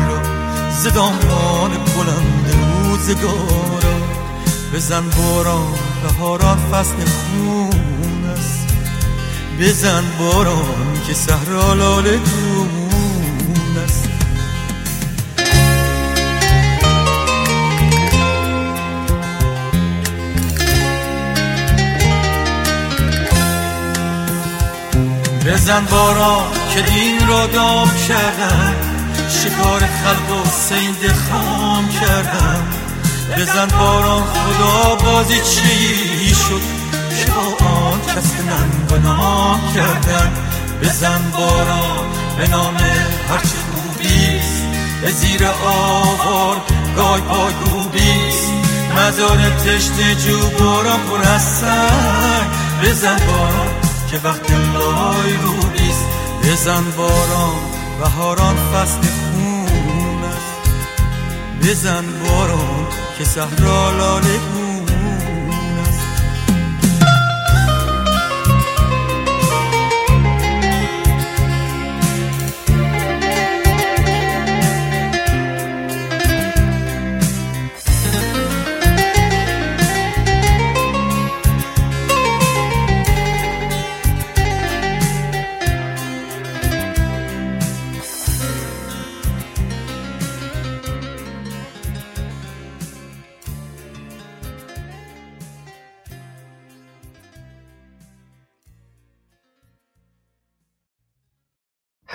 را. 0.10 0.24
زدامان 0.72 1.72
بلند 1.72 2.56
روزگارا 2.84 3.98
بزن 4.74 5.04
باران 5.10 5.74
بهاران 6.04 6.58
فصل 6.72 6.96
خون 6.96 7.93
بزن 9.60 10.04
باران 10.20 11.02
که 11.08 11.14
صحرا 11.14 11.74
لاله 11.74 12.18
گون 12.18 13.78
است. 13.86 14.10
بزن 25.46 25.86
باران 25.86 26.52
که 26.74 26.82
دین 26.82 27.28
را 27.28 27.48
دام 27.48 27.92
کردن 28.08 28.76
شکار 29.30 29.80
خلق 29.80 30.38
و 30.38 30.50
سید 30.50 31.12
خام 31.12 31.90
کردن 31.90 32.64
بزن 33.38 33.68
باران 33.68 34.24
خدا 34.24 34.96
بازی 34.96 35.36
چی 35.36 36.36
شد؟ 36.36 36.84
که 37.18 37.32
با 37.32 37.73
آن 38.04 38.16
کس 38.16 38.32
من 38.48 38.98
گناه 38.98 39.74
کردن 39.76 40.32
بزن 40.82 41.22
باران 41.38 42.08
به 42.38 42.48
نام 42.48 42.78
هرچی 43.30 43.58
خوبیست. 43.74 44.64
به 45.02 45.12
زیر 45.12 45.48
آوار 45.66 46.58
گای 46.96 47.22
پای 47.22 47.54
گوبیست 47.54 48.52
مزار 48.96 49.38
تشت 49.38 50.18
جو 50.28 50.40
باران 50.60 51.00
پر 51.00 51.24
بزن 52.84 53.18
باران 53.28 53.68
که 54.12 54.20
وقت 54.24 54.52
لای 54.52 55.34
روبیست 55.34 56.06
بزن 56.44 56.84
باران 56.98 57.56
بهاران 58.00 58.56
فصل 58.56 59.02
خون 59.02 60.24
است. 60.24 60.70
بزن 61.64 62.06
باران 62.24 62.88
که 63.18 63.24
صحرا 63.24 63.92
لاله 63.92 64.40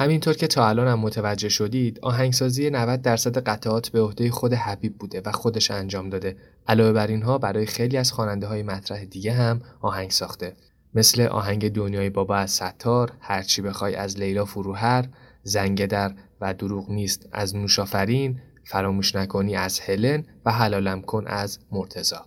همینطور 0.09 0.35
که 0.35 0.47
تا 0.47 0.68
الان 0.68 0.88
هم 0.88 0.99
متوجه 0.99 1.49
شدید 1.49 1.99
آهنگسازی 2.03 2.71
90 2.71 3.03
درصد 3.03 3.38
قطعات 3.38 3.88
به 3.88 4.01
عهده 4.01 4.31
خود 4.31 4.55
حبیب 4.55 4.99
بوده 4.99 5.23
و 5.25 5.33
خودش 5.33 5.71
انجام 5.71 6.11
داده. 6.11 6.37
علاوه 6.68 6.92
بر 6.92 7.07
اینها 7.07 7.38
برای 7.38 7.66
خیلی 7.66 7.97
از 7.97 8.12
خواننده 8.12 8.47
های 8.47 8.62
مطرح 8.62 9.05
دیگه 9.05 9.33
هم 9.33 9.61
آهنگ 9.81 10.11
ساخته. 10.11 10.57
مثل 10.94 11.23
آهنگ 11.23 11.73
دنیای 11.73 12.11
بابا 12.11 12.37
از 12.37 12.51
ستار 12.51 13.12
هرچی 13.21 13.62
بخوای 13.62 13.94
از 13.94 14.18
لیلا 14.18 14.44
فروهر 14.44 15.09
زنگ 15.42 15.87
در 15.87 16.14
و 16.40 16.55
دروغ 16.55 16.90
نیست 16.90 17.29
از 17.33 17.57
نوشافرین 17.57 18.40
فراموش 18.64 19.14
نکنی 19.14 19.57
از 19.57 19.81
هلن 19.81 20.25
و 20.44 20.53
حلالم 20.53 21.03
کن 21.03 21.25
از 21.27 21.59
مرتزا 21.73 22.27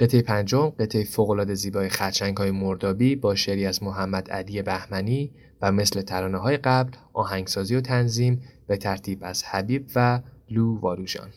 قطعه 0.00 0.22
پنجم 0.22 0.68
قطعه 0.68 1.04
فوقالعاده 1.04 1.54
زیبای 1.54 1.88
خرچنگ 1.88 2.36
های 2.36 2.50
مردابی 2.50 3.16
با 3.16 3.34
شعری 3.34 3.66
از 3.66 3.82
محمد 3.82 4.30
علی 4.30 4.62
بهمنی 4.62 5.30
و 5.62 5.72
مثل 5.72 6.02
ترانه 6.02 6.38
های 6.38 6.56
قبل 6.56 6.90
آهنگسازی 7.12 7.76
و 7.76 7.80
تنظیم 7.80 8.42
به 8.66 8.76
ترتیب 8.76 9.18
از 9.22 9.44
حبیب 9.44 9.86
و 9.94 10.20
لو 10.50 10.80
واروژان 10.80 11.28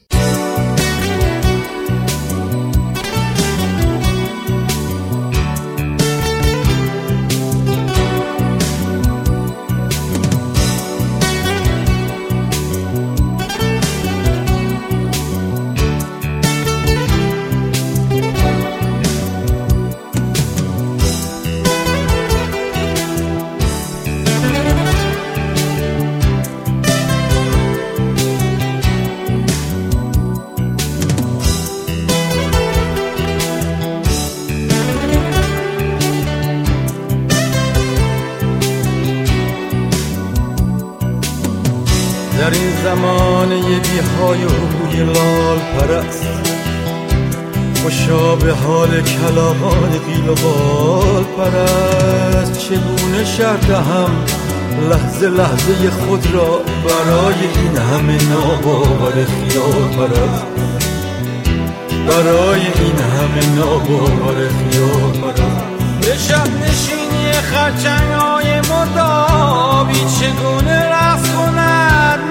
زمانه 42.84 43.80
بی 43.80 44.00
های 44.00 44.44
روی 44.44 45.14
لال 45.14 45.60
پرست. 45.60 46.26
خوشا 47.84 48.36
به 48.36 48.54
حال 48.54 49.02
کلاغان 49.02 49.90
قیل 50.08 50.30
و 50.30 50.36
بال 50.36 51.24
پرست. 51.24 52.60
چگونه 52.60 53.26
شرط 53.26 53.70
هم 53.70 54.10
لحظه 54.90 55.28
لحظه 55.30 55.90
خود 55.90 56.28
را 56.34 56.62
برای 56.86 57.36
این 57.56 57.78
همه 57.78 58.18
ناباور 58.30 59.14
خیال 59.14 59.88
پرست؟ 59.98 60.46
برای 62.08 62.62
این 62.62 63.00
همه 63.00 63.56
ناباور 63.56 64.36
خیال 64.36 65.22
پرست. 65.22 65.80
به 66.02 66.18
شب 66.18 66.48
نشینی 66.48 67.32
خرچنگ 67.32 68.12
های 68.12 68.62
مردابی 68.62 70.00
چگونه 70.20 70.86
رفت 70.86 71.36
کند 71.36 71.69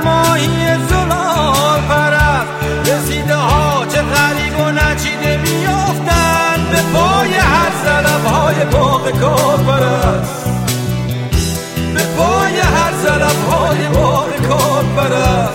ماهی 0.05 0.77
زلال 0.89 1.81
پرست. 1.89 2.49
رسیده 2.91 3.35
ها 3.35 3.87
چه 3.87 4.03
غریب 4.03 4.61
و 4.61 4.71
نچیده 4.71 5.37
میافتند. 5.37 6.71
به 6.71 6.83
پای 6.93 7.35
هر 7.35 7.73
زلب 7.85 8.25
های 8.25 8.65
باغ 8.65 9.11
کار 9.21 9.57
پرست. 9.57 10.45
به 11.95 12.05
پای 12.17 12.59
هر 12.59 12.93
زلب 13.03 13.49
های 13.51 13.89
باغ 13.89 14.29
کار 14.49 14.85
پرست. 14.97 15.48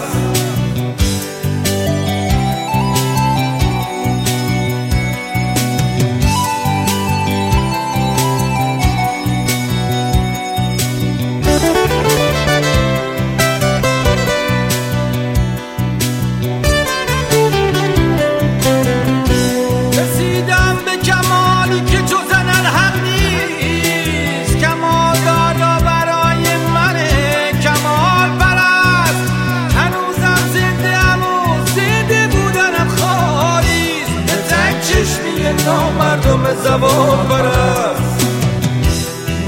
زبان 36.73 37.27
پرست 37.27 38.25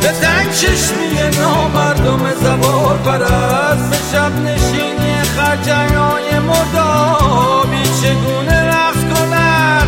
به 0.02 0.08
تنگ 0.08 0.52
چشمی 0.52 1.40
نامردم 1.40 2.34
زبان 2.42 2.98
پرست 2.98 3.90
به 3.90 3.98
شب 4.12 4.40
نشینی 4.40 5.24
خرچنگ 5.36 5.92
های 5.92 6.40
مردابی 6.40 7.84
چگونه 8.02 8.68
رقص 8.68 9.04
کند؟ 9.14 9.88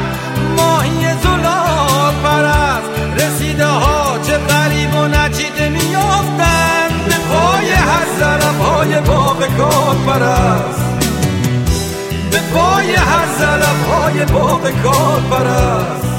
ماهی 0.57 1.13
زلال 1.23 2.13
پرست 2.23 3.21
رسیده 3.23 3.65
ها 3.65 4.17
چه 4.27 4.37
غریب 4.37 4.95
و 4.95 5.07
نچیده 5.07 5.69
میافتند 5.69 7.05
به 7.07 7.15
پای 7.31 7.71
هر 7.71 8.05
ظرف 8.19 8.59
های 8.61 9.01
باغ 9.01 9.47
کار 9.57 9.95
پرست 10.07 10.81
به 12.31 12.39
پای 12.53 12.95
هر 12.95 13.27
ظرف 13.39 13.89
های 13.89 14.25
باغ 14.25 14.61
کار 14.83 15.21
پرست 15.31 16.16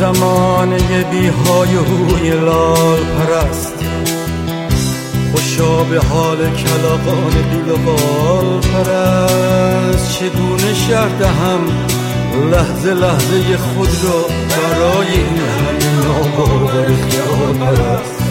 زمانه 0.00 1.04
بی 1.10 1.26
های 1.26 1.74
روی 1.74 2.30
لال 2.30 3.00
پرست. 3.04 3.74
خوشا 5.32 5.84
به 5.84 6.00
حال 6.00 6.36
کلاقان 6.36 7.32
بیلوال 7.50 8.60
پرست. 8.60 10.18
چگونه 10.18 10.74
شرط 10.74 11.22
هم 11.22 11.60
لحظه 12.50 12.94
لحظه 12.94 13.56
خود 13.56 13.88
را 14.04 14.24
برای 14.50 15.12
این 15.12 15.38
همه 15.38 16.04
ناباور 16.04 16.86
خیال 16.86 17.54
پرست؟ 17.60 18.22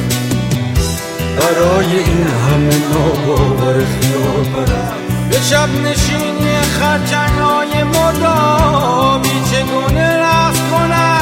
برای 1.37 1.97
این 1.97 2.27
همه 2.27 2.77
ناباور 2.93 3.73
خیال 3.73 4.45
پرست. 4.55 4.93
به 5.29 5.41
شب 5.41 5.69
نشینی 5.69 6.57
خرچنگ 6.79 7.39
های 7.39 7.83
مردابی 7.83 9.29
چگونه 9.51 10.17
رفت 10.17 10.71
کند 10.71 11.18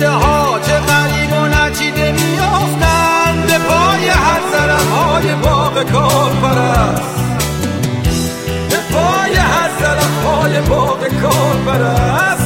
رسیده 0.00 0.10
ها 0.10 0.58
چه 0.58 0.72
غریب 0.72 1.32
و 1.32 1.46
نچیده 1.46 2.12
میافتند. 2.12 3.46
به 3.46 3.58
پای 3.58 4.08
هر 4.08 4.40
ظرف 4.52 4.90
های 4.90 5.34
باغ 5.34 5.82
کار 5.82 6.30
پرست 6.42 7.20
به 8.70 8.76
پای 8.92 9.34
هر 9.34 9.70
ظرف 9.80 10.24
های 10.24 10.60
باغ 10.60 11.00
کار 11.22 11.56
پرست 11.66 12.39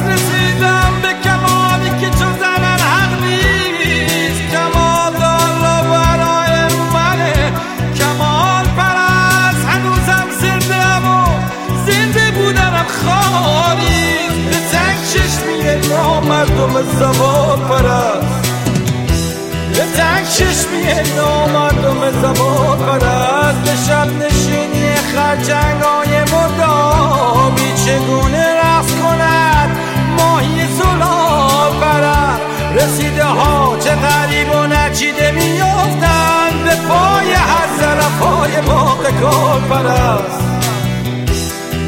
نامردم 21.17 22.11
زبان 22.21 22.77
پرست 22.77 23.87
شب 23.87 24.07
نشینی 24.07 24.95
خرچنگ 24.95 25.81
های 25.81 26.19
مردابی 26.19 27.73
چگونه 27.85 28.45
رفت 28.63 29.01
کند؟ 29.01 29.77
ماهی 30.17 30.67
زلال 30.67 31.71
پرست 31.81 32.41
رسیده 32.75 33.23
ها 33.23 33.77
چه 33.79 33.95
غریب 33.95 34.55
و 34.55 34.67
نچیده 34.67 35.31
میافتند. 35.31 36.63
به 36.63 36.75
پای 36.89 37.31
هر 37.31 37.67
ظرف 37.79 38.19
های 38.19 38.61
باغ 38.61 39.19
کار 39.21 39.59
پرست. 39.59 40.39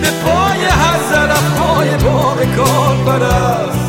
به 0.01 0.09
پای 0.25 0.65
هر 0.65 0.99
ظرف 1.11 1.59
های 1.59 1.89
باغ 1.89 2.37
کار 2.55 2.95
پرست. 3.05 3.86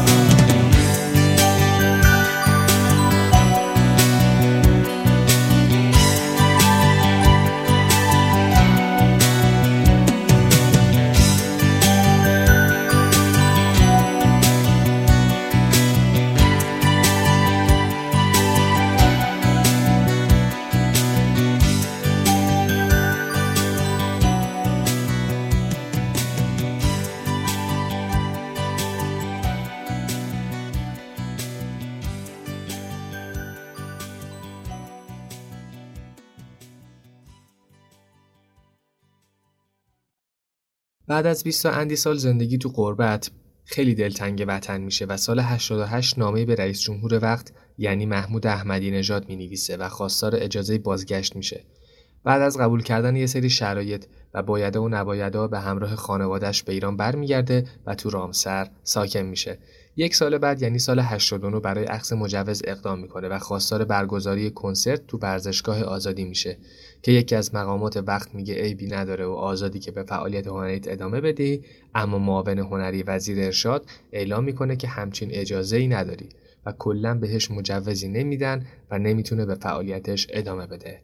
بعد 41.19 41.27
از 41.27 41.45
20 41.45 41.67
اندی 41.67 41.97
سال 41.97 42.17
زندگی 42.17 42.59
تو 42.59 42.69
قربت 42.69 43.31
خیلی 43.65 43.95
دلتنگ 43.95 44.45
وطن 44.49 44.81
میشه 44.81 45.05
و 45.05 45.17
سال 45.17 45.41
88 45.41 46.19
نامه 46.19 46.45
به 46.45 46.55
رئیس 46.55 46.81
جمهور 46.81 47.19
وقت 47.23 47.53
یعنی 47.79 48.07
محمود 48.07 48.47
احمدی 48.47 48.91
نژاد 48.91 49.29
می 49.29 49.37
نویسه 49.37 49.77
و 49.77 49.89
خواستار 49.89 50.37
اجازه 50.37 50.79
بازگشت 50.79 51.37
میشه. 51.37 51.65
بعد 52.25 52.43
از 52.43 52.59
قبول 52.59 52.83
کردن 52.83 53.17
یه 53.17 53.27
سری 53.27 53.51
شرایط 53.51 54.05
و 54.35 54.43
بایده 54.43 54.79
و 54.79 54.89
نبایده 54.89 55.47
به 55.47 55.59
همراه 55.59 55.97
خانوادش 55.97 56.63
به 56.63 56.73
ایران 56.73 56.97
برمیگرده 56.97 57.65
و 57.87 57.95
تو 57.95 58.11
رامسر 58.11 58.71
ساکن 58.83 59.23
میشه 59.23 59.59
یک 60.01 60.15
سال 60.15 60.39
بعد 60.39 60.63
یعنی 60.63 60.79
سال 60.79 60.99
89 60.99 61.61
برای 61.61 61.85
عکس 61.85 62.13
مجوز 62.13 62.63
اقدام 62.65 62.99
می‌کنه 62.99 63.29
و 63.29 63.39
خواستار 63.39 63.85
برگزاری 63.85 64.51
کنسرت 64.51 65.07
تو 65.07 65.19
ورزشگاه 65.19 65.83
آزادی 65.83 66.25
میشه 66.25 66.59
که 67.03 67.13
یکی 67.13 67.35
از 67.35 67.55
مقامات 67.55 67.97
وقت 67.97 68.35
میگه 68.35 68.55
عیبی 68.55 68.87
نداره 68.87 69.27
و 69.27 69.31
آزادی 69.31 69.79
که 69.79 69.91
به 69.91 70.03
فعالیت 70.03 70.47
هنریت 70.47 70.89
ادامه 70.89 71.21
بدی 71.21 71.65
اما 71.95 72.19
معاون 72.19 72.59
هنری 72.59 73.03
وزیر 73.03 73.45
ارشاد 73.45 73.87
اعلام 74.13 74.45
می‌کنه 74.45 74.77
که 74.77 74.89
همچین 74.89 75.29
اجازه 75.33 75.77
ای 75.77 75.89
نداری 75.89 76.29
و 76.67 76.73
کلا 76.73 77.15
بهش 77.15 77.51
مجوزی 77.51 78.09
نمیدن 78.09 78.67
و 78.91 78.99
نمی‌تونه 78.99 79.47
به 79.47 79.55
فعالیتش 79.55 80.27
ادامه 80.31 80.67
بده. 80.67 81.01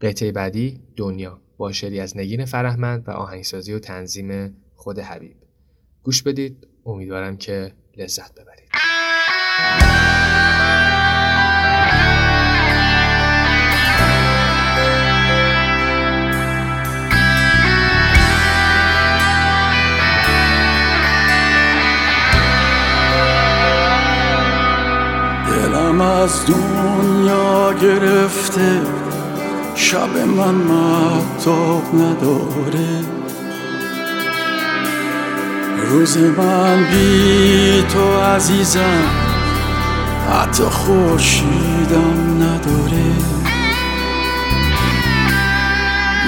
قطعه 0.00 0.32
بعدی 0.32 0.80
دنیا 0.96 1.40
با 1.56 1.72
شعری 1.72 2.00
از 2.00 2.16
نگین 2.16 2.44
فرهمند 2.44 3.08
و 3.08 3.10
آهنگسازی 3.10 3.72
و 3.72 3.78
تنظیم 3.78 4.56
خود 4.74 4.98
حبیب. 4.98 5.36
گوش 6.02 6.22
بدید. 6.22 6.66
امیدوارم 6.86 7.36
که 7.36 7.72
لذت 7.98 8.32
ببرید. 8.34 8.68
دلم 25.46 26.00
از 26.00 26.46
دنیا 26.46 27.72
گرفته 27.72 28.80
شب 29.74 30.16
من 30.16 30.54
محتاب 30.54 31.82
نداره. 31.94 33.27
روز 35.88 36.16
من 36.16 36.84
بی 36.90 37.84
تو 37.92 38.20
عزیزم 38.20 39.02
حتی 40.32 40.62
خوشیدم 40.62 42.42
نداره. 42.42 43.12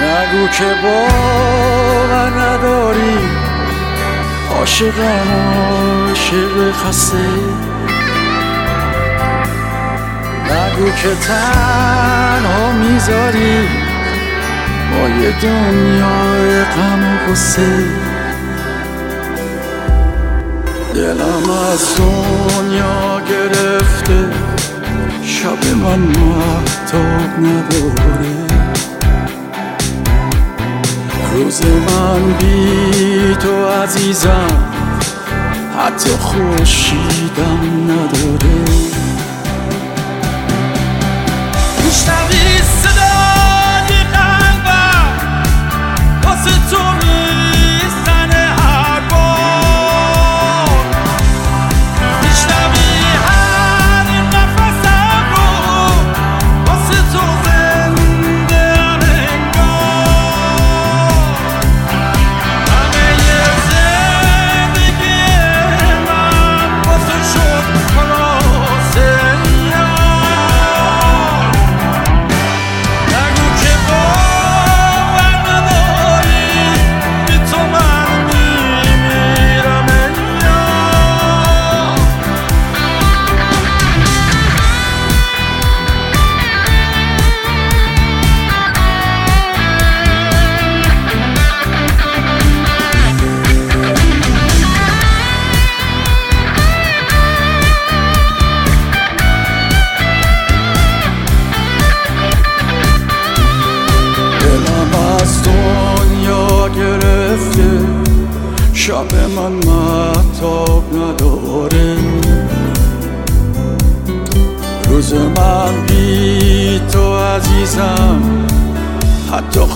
نگو 0.01 0.47
که 0.47 0.75
باور 0.83 2.29
نداری 2.39 3.17
عاشقم 4.51 5.27
عاشق 6.07 6.71
خسته. 6.71 7.17
نگو 10.45 10.91
که 10.91 11.15
تنها 11.27 12.71
می‌ذاری 12.71 13.67
با 14.91 15.09
یه 15.09 15.31
دنیا 15.41 16.63
غم 16.63 17.03
و 17.03 17.31
غصه. 17.31 18.00
دلم 20.93 21.49
از 21.71 21.95
دنیا 21.97 23.21
گرفته 23.29 24.29
شب 25.23 25.75
من 25.75 25.99
محتاب 25.99 27.39
نداره. 27.39 28.41
روز 31.33 31.61
من 31.65 32.33
بی 32.39 33.35
تو 33.35 33.67
عزیزم 33.67 34.69
حتی 35.77 36.09
خوشیدم 36.09 37.83
نداره. 37.83 38.91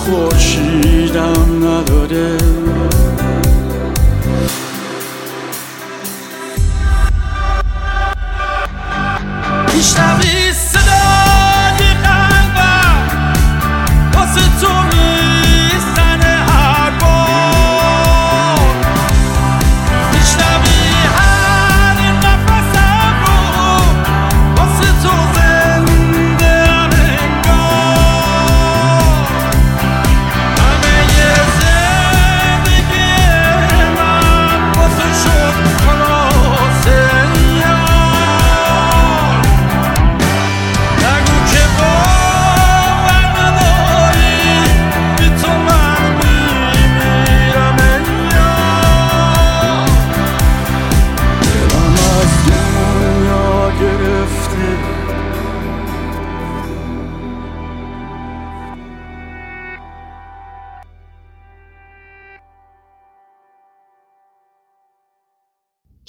خورشیدم 0.06 1.64
نداده. 1.64 2.36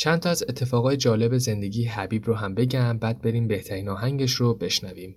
چند 0.07 0.19
تا 0.19 0.29
از 0.29 0.43
اتفاقای 0.49 0.97
جالب 0.97 1.37
زندگی 1.37 1.85
حبیب 1.85 2.25
رو 2.25 2.33
هم 2.33 2.55
بگم 2.55 2.97
بعد 2.97 3.21
بریم 3.21 3.47
بهترین 3.47 3.89
آهنگش 3.89 4.33
رو 4.33 4.53
بشنویم. 4.53 5.15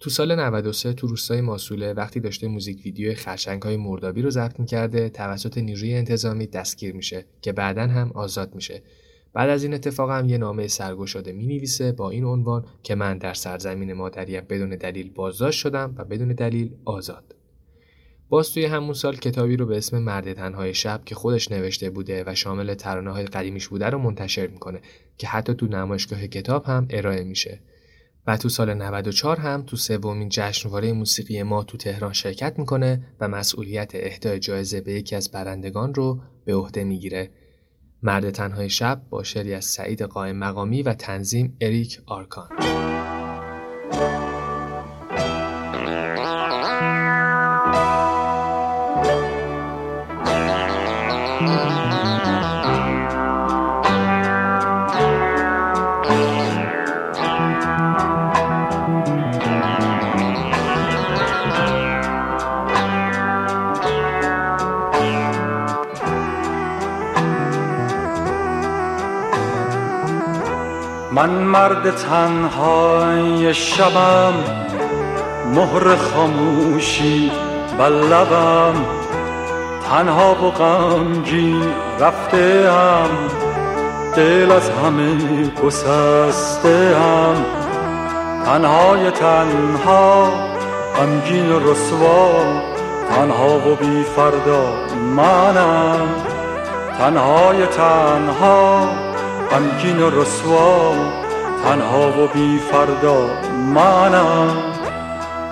تو 0.00 0.10
سال 0.10 0.34
93 0.40 0.92
تو 0.92 1.06
روستای 1.06 1.40
ماسوله 1.40 1.92
وقتی 1.92 2.20
داشته 2.20 2.48
موزیک 2.48 2.82
ویدیو 2.84 3.14
خرچنگ 3.14 3.62
های 3.62 3.76
مردابی 3.76 4.22
رو 4.22 4.30
ضبط 4.30 4.60
می‌کرده 4.60 5.08
توسط 5.08 5.58
نیروی 5.58 5.94
انتظامی 5.94 6.46
دستگیر 6.46 6.94
میشه 6.94 7.24
که 7.42 7.52
بعدا 7.52 7.82
هم 7.82 8.12
آزاد 8.14 8.54
میشه. 8.54 8.82
بعد 9.32 9.50
از 9.50 9.64
این 9.64 9.74
اتفاق 9.74 10.10
هم 10.10 10.28
یه 10.28 10.38
نامه 10.38 10.68
سرگشاده 10.68 11.32
می 11.32 11.46
نویسه 11.46 11.92
با 11.92 12.10
این 12.10 12.24
عنوان 12.24 12.64
که 12.82 12.94
من 12.94 13.18
در 13.18 13.34
سرزمین 13.34 13.92
مادریم 13.92 14.42
بدون 14.48 14.70
دلیل 14.70 15.10
بازداشت 15.10 15.58
شدم 15.58 15.94
و 15.98 16.04
بدون 16.04 16.28
دلیل 16.28 16.70
آزاد. 16.84 17.34
باز 18.34 18.52
توی 18.52 18.64
همون 18.64 18.94
سال 18.94 19.16
کتابی 19.16 19.56
رو 19.56 19.66
به 19.66 19.76
اسم 19.76 19.98
مرد 19.98 20.32
تنهای 20.32 20.74
شب 20.74 21.04
که 21.04 21.14
خودش 21.14 21.50
نوشته 21.50 21.90
بوده 21.90 22.24
و 22.26 22.34
شامل 22.34 22.74
ترانه 22.74 23.12
های 23.12 23.24
قدیمیش 23.24 23.68
بوده 23.68 23.90
رو 23.90 23.98
منتشر 23.98 24.46
می‌کنه 24.46 24.80
که 25.18 25.26
حتی 25.26 25.54
تو 25.54 25.66
نمایشگاه 25.66 26.26
کتاب 26.26 26.64
هم 26.64 26.86
ارائه 26.90 27.24
میشه. 27.24 27.60
و 28.26 28.36
تو 28.36 28.48
سال 28.48 28.74
94 28.74 29.38
هم 29.38 29.62
تو 29.62 29.76
سومین 29.76 30.28
جشنواره 30.28 30.92
موسیقی 30.92 31.42
ما 31.42 31.64
تو 31.64 31.76
تهران 31.76 32.12
شرکت 32.12 32.58
می‌کنه 32.58 33.06
و 33.20 33.28
مسئولیت 33.28 33.90
اهدای 33.94 34.38
جایزه 34.38 34.80
به 34.80 34.92
یکی 34.92 35.16
از 35.16 35.30
برندگان 35.30 35.94
رو 35.94 36.20
به 36.44 36.54
عهده 36.54 36.84
می‌گیره. 36.84 37.30
مرد 38.02 38.30
تنهای 38.30 38.70
شب 38.70 39.02
با 39.10 39.22
شعری 39.22 39.54
از 39.54 39.64
سعید 39.64 40.02
قائم 40.02 40.36
مقامی 40.36 40.82
و 40.82 40.94
تنظیم 40.94 41.56
اریک 41.60 42.00
آرکان. 42.06 42.48
من 71.24 71.30
مرد 71.30 71.96
تنهای 71.96 73.54
شبم 73.54 74.34
مهر 75.54 75.96
خاموشی 75.96 77.30
بر 77.78 77.88
لبم 77.88 78.74
تنها 79.90 80.34
و 80.34 80.50
غمگی 80.50 81.62
رفته 82.00 82.70
ام 82.70 83.08
دل 84.16 84.52
از 84.52 84.70
همه 84.70 85.50
گسسته 85.64 86.96
ام 86.96 87.44
تنهای 88.44 89.10
تنها 89.10 90.30
غمگین 90.96 91.52
و 91.52 91.70
رسوا 91.70 92.30
تنها 93.10 93.58
و 93.58 93.74
بی 93.74 94.04
فردا 94.16 94.72
منم. 95.16 96.08
تنهای 96.98 97.66
تنها 97.66 98.88
غمگین 99.50 100.02
و 100.02 100.10
رسوا 100.10 100.94
تنها 101.64 102.08
و 102.08 102.26
بی 102.26 102.58
فردا 102.58 103.26
منم. 103.74 104.74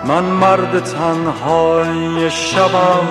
من 0.05 0.23
مرد 0.25 0.85
تنهای 0.85 2.31
شبم 2.31 3.07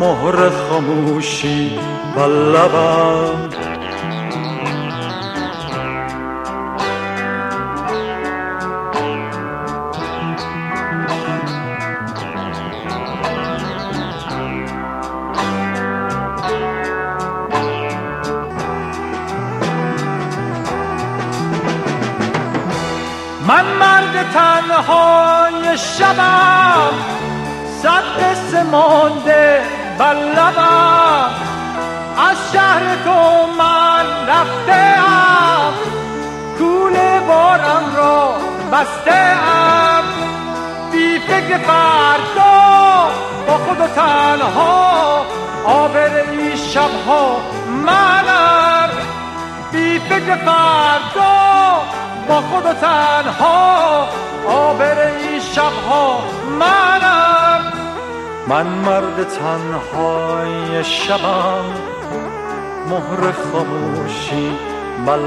مهر 0.00 0.50
خاموشی 0.50 1.78
و 2.16 2.20
لبم 2.20 3.59
مانده 28.70 29.62
بر 29.98 30.14
لبم. 30.14 31.30
از 32.30 32.36
شهر 32.52 32.96
تو 33.04 33.46
من 33.58 34.04
رفتم 34.28 35.72
کول 36.58 37.20
بارم 37.28 37.96
را 37.96 38.34
بستم 38.72 40.02
بی 40.92 41.18
فکر 41.18 41.58
فردا 41.58 43.10
با 43.46 43.58
خود 43.58 43.80
و 43.80 43.86
تنها 43.86 45.26
آبر 45.64 46.16
این 46.30 46.56
شبها 46.56 47.36
منم. 47.86 48.90
بی 49.72 49.98
فکر 49.98 50.36
فردا 50.36 51.30
با 52.28 52.40
خود 52.40 52.66
و 52.66 52.72
تنها 52.72 54.08
آبر 54.48 55.06
این 55.06 55.40
شبها 55.40 56.22
منم. 56.58 57.19
من 58.50 58.66
مرد 58.66 59.22
تنهای 59.28 60.84
شبم 60.84 61.64
مهر 62.90 63.32
خاموشی 63.32 64.52
بر 65.06 65.18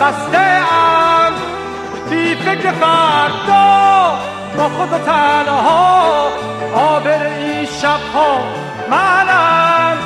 را 0.00 0.06
بستم 0.06 1.32
بی 2.10 2.34
فکر 2.34 2.72
فردا 2.72 4.18
با 4.56 4.68
خود 4.68 4.92
و 4.92 4.98
تنها 4.98 6.28
آبر 6.74 7.26
این 7.26 7.64
شبها 7.64 8.38
منم. 8.90 9.96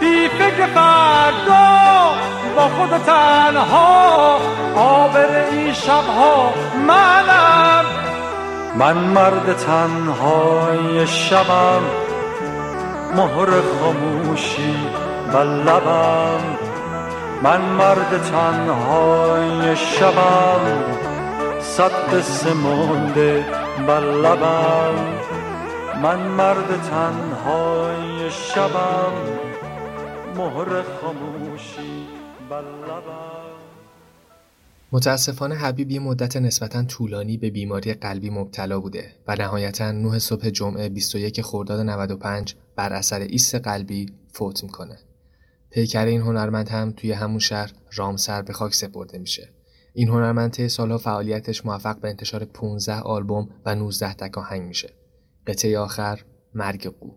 بی 0.00 0.28
فکر 0.28 0.66
فردا 0.66 2.14
با 2.56 2.68
خود 2.68 2.92
و 2.92 2.98
تنها 2.98 4.38
آبر 4.76 5.46
این 5.50 5.72
شبها 5.72 6.52
منم. 6.86 7.84
من 8.74 8.94
مرد 8.94 9.56
تنهای 9.56 11.06
شبم 11.06 11.82
مهر 13.16 13.48
خاموشی 13.80 14.76
بر 15.32 15.44
لبم. 15.44 16.67
من 17.42 17.60
مرد 17.60 18.22
تنهای 18.22 19.76
شبم 19.76 20.94
صد 21.60 21.90
قصه 21.90 22.52
مونده 22.52 23.44
بر 23.86 24.00
لبم 24.00 24.94
من 26.02 26.28
مرد 26.28 26.82
تنهای 26.82 28.30
شبم 28.30 29.12
مهر 30.36 30.82
خاموشی 30.82 32.06
بر 32.50 32.60
لبم 32.60 33.38
متاسفانه 34.92 35.54
حبیب 35.54 35.90
یه 35.90 36.00
مدت 36.00 36.36
نسبتا 36.36 36.82
طولانی 36.82 37.36
به 37.36 37.50
بیماری 37.50 37.94
قلبی 37.94 38.30
مبتلا 38.30 38.80
بوده 38.80 39.12
و 39.28 39.36
نهایتا 39.36 39.92
9 39.92 40.18
صبح 40.18 40.50
جمعه 40.50 40.88
21 40.88 41.42
خرداد 41.42 41.80
95 41.80 42.54
بر 42.76 42.92
اثر 42.92 43.20
ایست 43.20 43.54
قلبی 43.54 44.12
فوت 44.32 44.64
می‌کنه. 44.64 44.98
پیکر 45.70 46.04
این 46.04 46.20
هنرمند 46.20 46.68
هم 46.68 46.92
توی 46.92 47.12
همون 47.12 47.38
شهر 47.38 47.72
رامسر 47.92 48.42
به 48.42 48.52
خاک 48.52 48.74
سپرده 48.74 49.18
میشه. 49.18 49.52
این 49.94 50.08
هنرمند 50.08 50.50
طی 50.50 50.68
سالها 50.68 50.98
فعالیتش 50.98 51.66
موفق 51.66 52.00
به 52.00 52.08
انتشار 52.08 52.44
15 52.44 52.94
آلبوم 52.94 53.48
و 53.64 53.74
19 53.74 54.14
تک 54.14 54.38
آهنگ 54.38 54.62
میشه. 54.62 54.90
قطعه 55.46 55.78
آخر 55.78 56.20
مرگ 56.54 56.86
قو. 56.86 57.10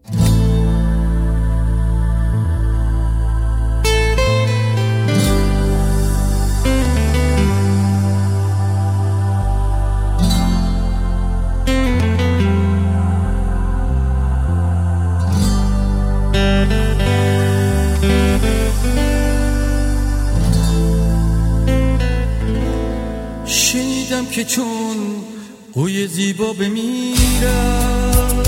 که 24.42 24.48
چون 24.48 24.98
قوی 25.74 26.08
زیبا 26.08 26.54
بمیرد 26.54 28.48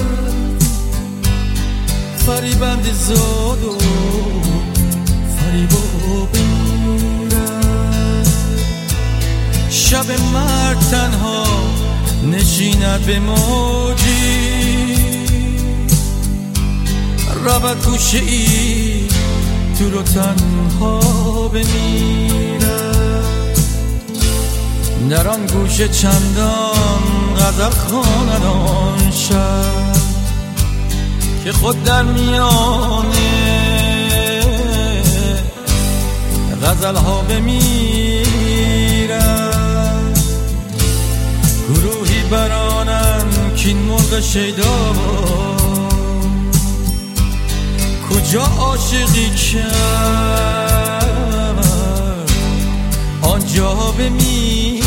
فریبند 2.18 2.94
زاد 2.94 3.64
و 3.64 3.78
فریبا 5.38 5.78
بمیرد 6.34 8.28
شب 9.70 10.06
مرد 10.34 10.80
تنها 10.80 11.46
نشیند 12.32 13.06
به 13.06 13.20
موجی. 13.20 14.96
رود 17.46 17.86
گوشه 17.86 18.18
ای 18.18 19.08
تو 19.80 19.90
رو 19.90 20.02
تنها 20.04 21.00
بمیرد 21.48 22.83
در 25.10 25.28
آن 25.28 25.46
گوشه 25.46 25.88
چندان 25.88 27.04
غزل 27.38 27.70
خواند 27.70 28.46
آن 28.46 29.12
شب 29.12 29.94
که 31.44 31.52
خود 31.52 31.84
در 31.84 32.04
میانه 32.04 33.54
غزل 36.64 36.96
ها 36.96 37.22
بمیرد. 37.22 37.84
گروهی 41.70 42.22
برانم 42.32 43.26
که 43.56 43.68
این 43.68 43.78
مرغ 43.78 44.20
شیدا 44.20 44.94
کجا 48.10 48.44
عاشقی 48.44 49.30
کرد؟ 49.30 49.74
آنجا 53.22 53.74
بمیرد. 53.74 54.83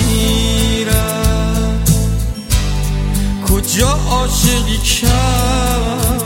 آجا 3.77 3.89
عاشقی 4.11 4.77
کرد 4.77 6.23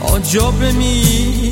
آجا 0.00 0.50
به 0.50 0.72
می 0.72 1.45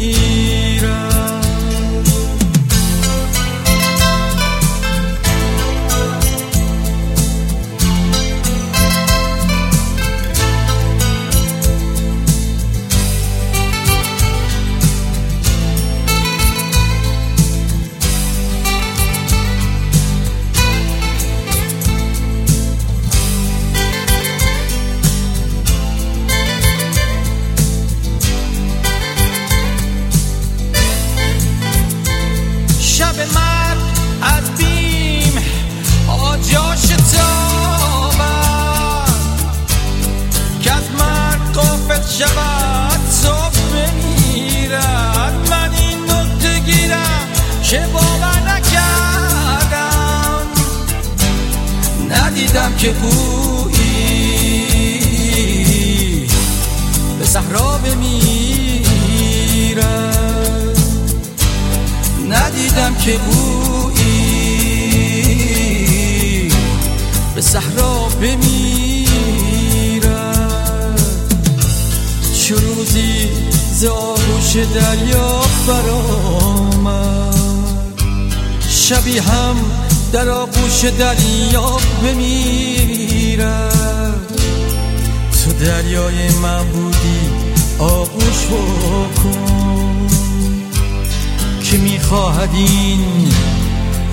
شاید 92.45 92.57
این 92.57 93.01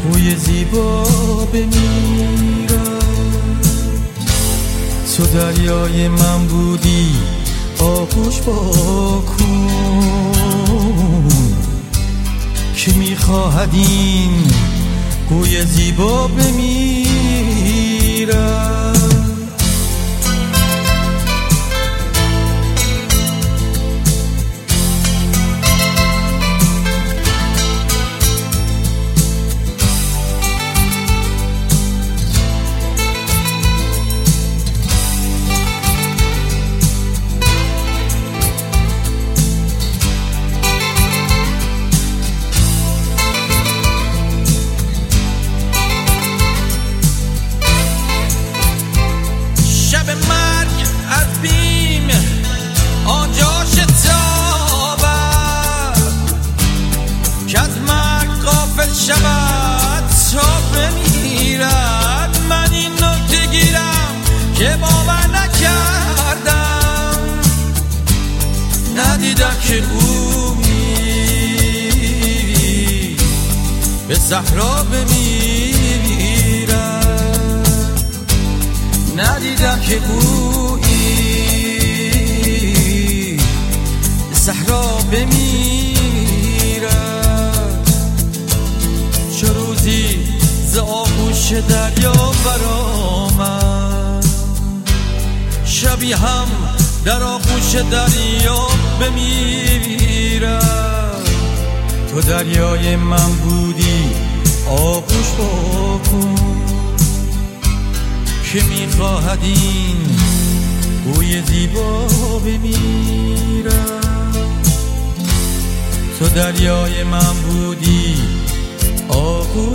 روی 0.04 0.36
زیبا 0.36 1.04
بمیرم. 1.54 3.00
تو 5.18 5.26
دریای 5.26 6.08
من 6.08 6.48
بودی 6.48 7.08
آغوش 7.80 8.42
با 8.42 9.24
کن 9.38 9.70
که 12.76 12.94
می‌خواهد 12.94 13.70
این 13.74 14.44
گوی 15.30 15.66
زیبا 15.66 16.28
بمیرم. 16.28 17.62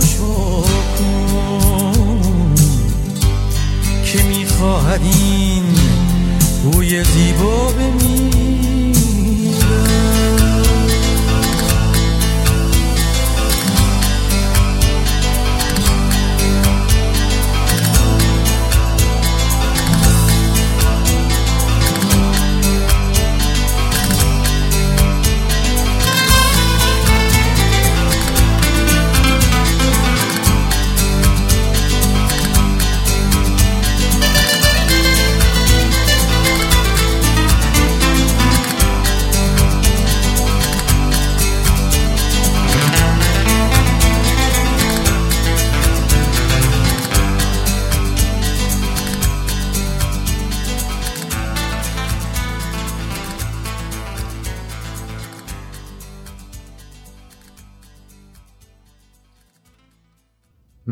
تماشا 0.07 0.63
که 4.05 4.23
می‌خواهد 4.23 5.01
این 5.03 5.63
بوی 6.63 7.03
زیبا 7.03 7.71
به 7.71 8.05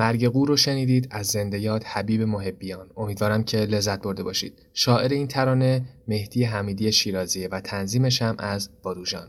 مرگ 0.06 0.28
قو 0.28 0.48
رو 0.48 0.58
شنیدید 0.58 1.08
از 1.12 1.28
زنده 1.28 1.60
یاد 1.60 1.84
حبیب 1.84 2.22
محبیان. 2.22 2.90
امیدوارم 2.98 3.44
که 3.44 3.58
لذت 3.58 4.02
برده 4.02 4.24
باشید. 4.24 4.54
شاعر 4.74 5.12
این 5.12 5.28
ترانه 5.28 5.86
مهدی 6.08 6.44
حمیدی 6.44 6.92
شیرازیه 6.92 7.48
و 7.48 7.62
تنظیمش 7.62 8.22
هم 8.22 8.36
از 8.40 8.70
بادوژان 8.84 9.28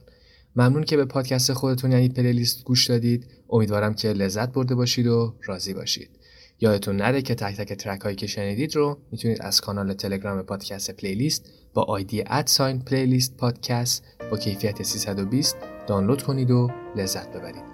ممنون 0.56 0.84
که 0.84 0.96
به 0.96 1.04
پادکست 1.04 1.52
خودتون 1.52 1.92
یعنی 1.92 2.08
playlist 2.08 2.64
گوش 2.64 2.86
دادید. 2.86 3.26
امیدوارم 3.50 3.94
که 3.94 4.08
لذت 4.08 4.52
برده 4.52 4.74
باشید 4.74 5.06
و 5.06 5.34
راضی 5.42 5.74
باشید. 5.74 6.10
یادتون 6.60 6.96
نره 6.96 7.22
که 7.22 7.34
تک 7.34 7.56
تک 7.56 7.72
track 7.72 8.00
هایی 8.00 8.16
که 8.16 8.26
شنیدید 8.26 8.76
رو 8.76 8.98
می‌تونید 9.12 9.42
از 9.42 9.60
کانال 9.60 9.92
تلگرام 9.92 10.42
پادکست 10.42 10.90
playlist 10.90 11.50
با 11.74 11.82
ID 11.82 12.24
at 12.26 12.43
sign 12.43 12.78
playlist 12.78 13.36
podcast 13.36 14.04
با 14.30 14.38
کیفیت 14.38 14.82
320 14.82 15.56
دانلود 15.86 16.22
کنید 16.22 16.50
و 16.50 16.70
لذت 16.96 17.28
ببرید. 17.32 17.64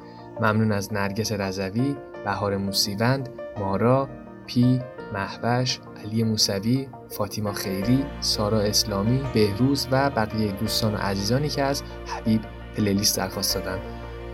ممنون 0.41 0.73
از 0.73 0.93
نرگس 0.93 1.33
رضوی. 1.33 1.97
بهار 2.25 2.57
موسیوند 2.57 3.29
مارا 3.59 4.09
پی 4.47 4.81
محوش 5.13 5.81
علی 6.05 6.25
موسوی 6.25 6.89
فاطیما 7.09 7.53
خیری 7.53 8.05
سارا 8.21 8.61
اسلامی 8.61 9.21
بهروز 9.35 9.89
و 9.91 10.11
بقیه 10.11 10.53
دوستان 10.53 10.95
و 10.95 10.97
عزیزانی 10.97 11.49
که 11.49 11.63
از 11.63 11.83
حبیب 12.07 12.41
پلیلیست 12.77 13.17
درخواست 13.17 13.55
دادن. 13.55 13.79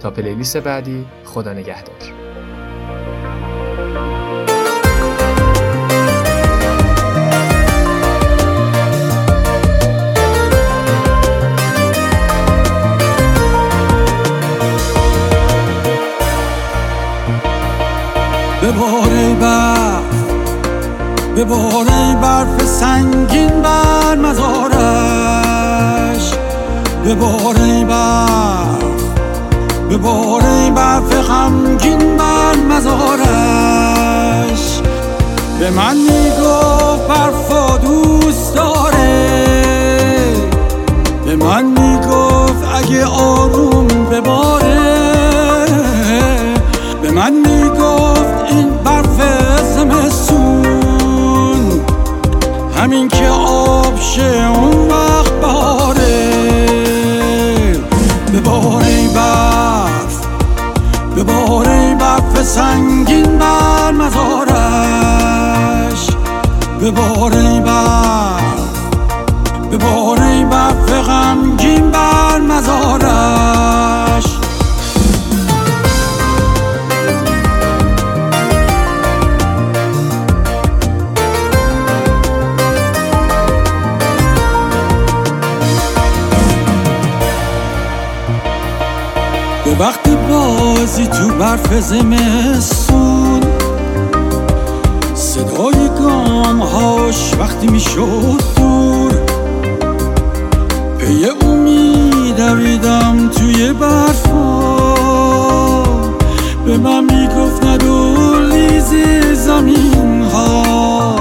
تا 0.01 0.11
پلیلیست 0.11 0.57
بعدی 0.57 1.07
خدا 1.24 1.53
نگهدار. 1.53 2.28
بباره 18.69 19.35
برف 19.35 20.03
بباره 21.37 22.16
برف 22.23 22.64
سنگین 22.64 23.62
بر 23.62 24.16
مزارش. 24.16 24.75
بباره 27.05 27.85
برف 27.85 28.83
بباره 29.91 30.71
برف 30.71 31.12
غمگین 31.29 32.16
بر 32.16 32.57
مزارش. 32.71 33.19
به 35.61 35.71
من 35.71 35.97
می‌گفت 35.97 37.09
برفا 37.09 37.79
دوست 37.79 38.55
داره. 38.55 39.29
به 41.25 41.37
من 41.37 41.64
می‌گفت 41.64 42.64
اگه 42.75 43.07
آروم 43.07 43.87
بباره 43.87 44.88
همین 52.89 53.09
که 53.09 53.28
آب 53.28 54.01
شه 54.01 54.47
اون 54.55 54.89
وقت 54.89 55.32
باره. 55.32 56.30
به 58.32 58.41
باره 58.41 59.09
برف 59.09 60.26
به 61.14 61.22
باره 61.22 61.95
برف 61.95 62.43
سنگین 62.43 63.39
بر 63.39 63.93
مزارش. 63.93 64.47
به 66.80 66.91
باره 66.91 67.61
برف 67.61 68.68
به 69.70 69.76
باره 69.76 70.18
به 89.79 89.85
وقت 89.85 90.09
بازی 90.09 91.07
تو 91.07 91.29
برف 91.29 91.81
زمستون. 91.81 93.41
صدای 95.14 95.89
گام 95.99 96.61
هاش 96.61 97.35
وقتی 97.39 97.66
می‌شد 97.66 98.43
دور. 98.57 99.12
پی 100.99 101.24
اون 101.24 101.64
دویدم 102.37 103.29
توی 103.29 103.72
برفا 103.72 104.95
به 106.66 106.76
من 106.76 107.05
می‌گفت 107.05 107.64
ندو 107.64 108.14
لیز 108.41 108.95
زمین 109.33 110.22
ها 110.22 111.18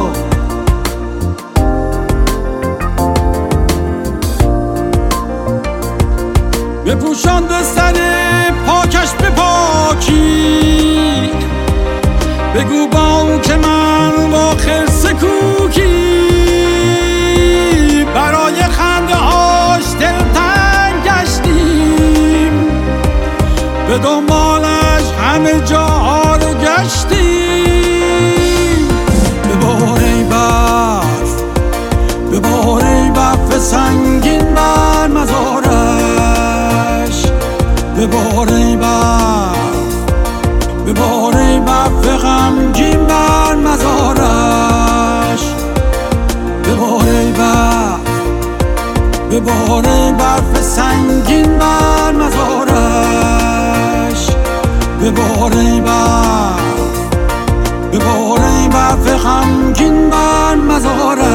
بپوشاند 6.85 7.49
سر 7.75 8.26
پاکش 9.07 9.13
به 9.13 9.29
پاکی. 9.29 11.31
بگو 12.55 12.87
با 12.87 13.39
که 13.39 13.55
من 13.55 14.31
با 14.31 14.55
دوباره 49.47 50.11
برف 50.11 50.61
سنگین 50.61 51.57
بر 51.57 52.11
مزارش. 52.11 53.47
به 54.99 55.11
باره 55.11 55.81
برف 55.81 56.59
به 57.91 57.97
باره 57.97 58.67
برف 58.67 59.17
خمگین 59.17 60.09
بر 60.09 60.55
مزارش. 60.55 61.26